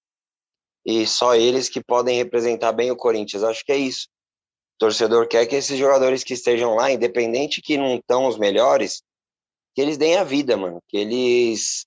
[0.86, 3.42] e só eles que podem representar bem o Corinthians.
[3.42, 4.06] Acho que é isso
[4.80, 9.02] torcedor quer que esses jogadores que estejam lá, independente que não estão os melhores,
[9.74, 10.80] que eles deem a vida, mano.
[10.88, 11.86] Que eles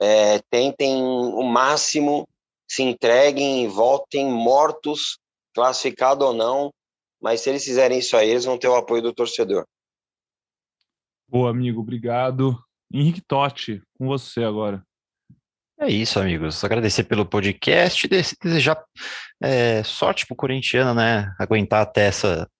[0.00, 2.26] é, tentem o máximo,
[2.68, 5.18] se entreguem, voltem mortos,
[5.54, 6.72] classificado ou não.
[7.20, 9.66] Mas se eles fizerem isso aí, eles vão ter o apoio do torcedor.
[11.28, 12.58] Boa, amigo, obrigado.
[12.92, 14.82] Henrique Totti, com você agora.
[15.78, 16.62] É isso, amigos.
[16.64, 18.82] Agradecer pelo podcast e desejar
[19.42, 21.34] é, sorte pro corintiano, né?
[21.38, 22.50] Aguentar até essa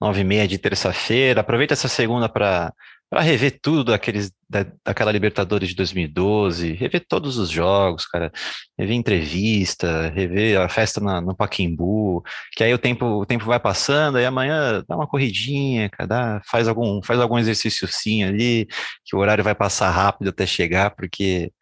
[0.00, 1.40] nove e meia de terça-feira.
[1.40, 2.72] Aproveita essa segunda para
[3.08, 8.32] para rever tudo daqueles da, daquela Libertadores de 2012, rever todos os jogos, cara,
[8.78, 13.60] rever entrevista, rever a festa na, no Paquimbu, que aí o tempo o tempo vai
[13.60, 18.66] passando, aí amanhã dá uma corridinha, cara, dá, faz algum faz algum exercício sim ali,
[19.04, 21.52] que o horário vai passar rápido até chegar, porque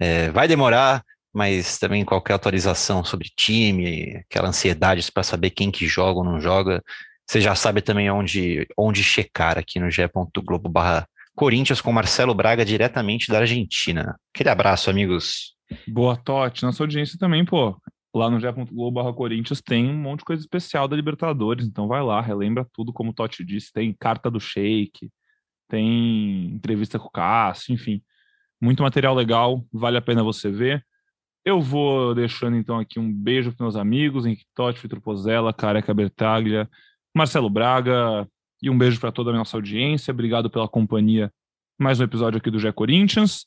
[0.00, 5.86] é, vai demorar, mas também qualquer atualização sobre time, aquela ansiedade para saber quem que
[5.86, 6.82] joga ou não joga,
[7.26, 12.64] você já sabe também onde, onde checar aqui no ge.globo barra Corinthians com Marcelo Braga
[12.64, 14.16] diretamente da Argentina.
[14.32, 15.54] Aquele abraço, amigos.
[15.88, 16.62] Boa, Totti.
[16.62, 17.76] Nossa audiência também, pô.
[18.14, 22.00] Lá no ge.globo barra Corinthians tem um monte de coisa especial da Libertadores, então vai
[22.00, 23.72] lá, relembra tudo, como o Totti disse.
[23.72, 25.10] Tem carta do Sheik,
[25.68, 28.00] tem entrevista com o Cássio, enfim.
[28.60, 30.84] Muito material legal, vale a pena você ver.
[31.44, 35.92] Eu vou deixando então aqui um beijo para meus amigos, Henrique Totti, Vitor Pozella, Careca
[35.92, 36.70] Bertaglia,
[37.14, 38.28] Marcelo Braga,
[38.60, 40.10] e um beijo para toda a nossa audiência.
[40.10, 41.32] Obrigado pela companhia.
[41.78, 43.46] Mais um episódio aqui do Gé Corinthians.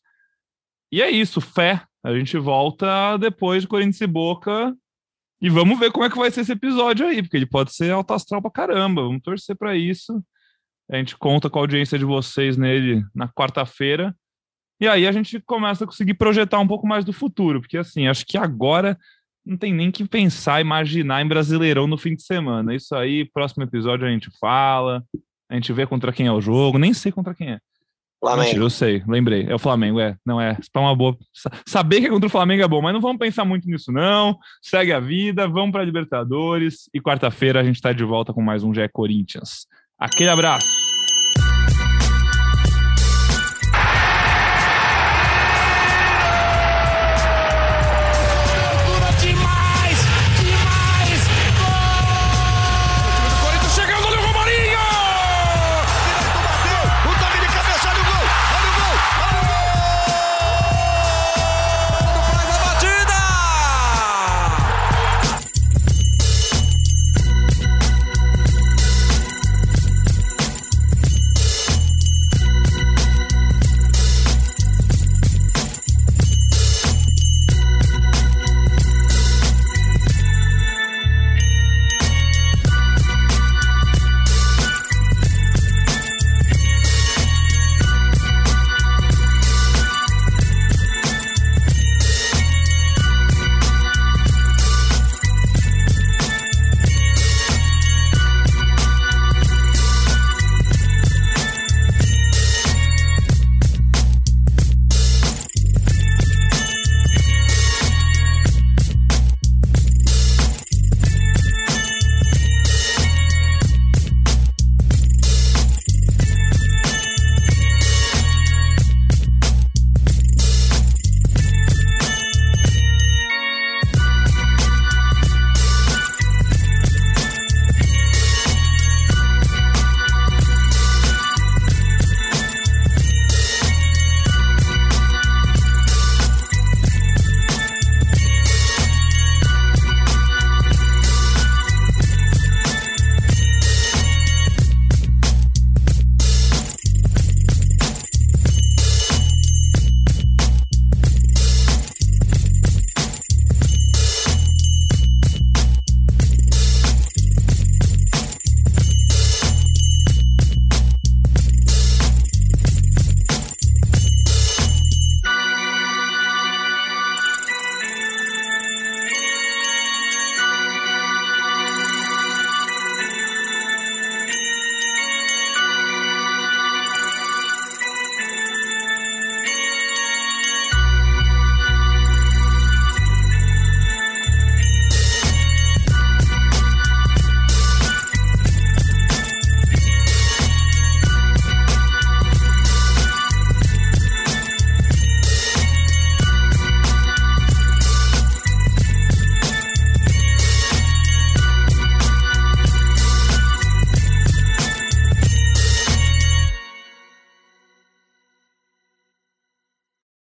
[0.89, 1.84] E é isso, fé.
[2.01, 4.74] A gente volta depois de Corinthians e Boca.
[5.41, 7.91] E vamos ver como é que vai ser esse episódio aí, porque ele pode ser
[7.91, 9.01] alto astral pra caramba.
[9.01, 10.24] Vamos torcer para isso.
[10.89, 14.15] A gente conta com a audiência de vocês nele na quarta-feira.
[14.80, 18.07] E aí a gente começa a conseguir projetar um pouco mais do futuro, porque assim,
[18.07, 18.97] acho que agora
[19.48, 22.76] não tem nem que pensar, imaginar em Brasileirão no fim de semana.
[22.76, 25.03] Isso aí, próximo episódio a gente fala,
[25.49, 27.60] a gente vê contra quem é o jogo, nem sei contra quem é.
[28.19, 28.45] Flamengo.
[28.45, 29.45] Mentira, eu sei, lembrei.
[29.48, 30.18] É o Flamengo, é.
[30.26, 30.57] Não é.
[30.74, 31.15] Para uma boa.
[31.68, 34.38] Saber que é contra o Flamengo é bom, mas não vamos pensar muito nisso, não.
[34.61, 36.90] Segue a vida, vamos para Libertadores.
[36.94, 39.68] E quarta-feira a gente está de volta com mais um GE Corinthians.
[39.99, 40.68] Aquele abraço.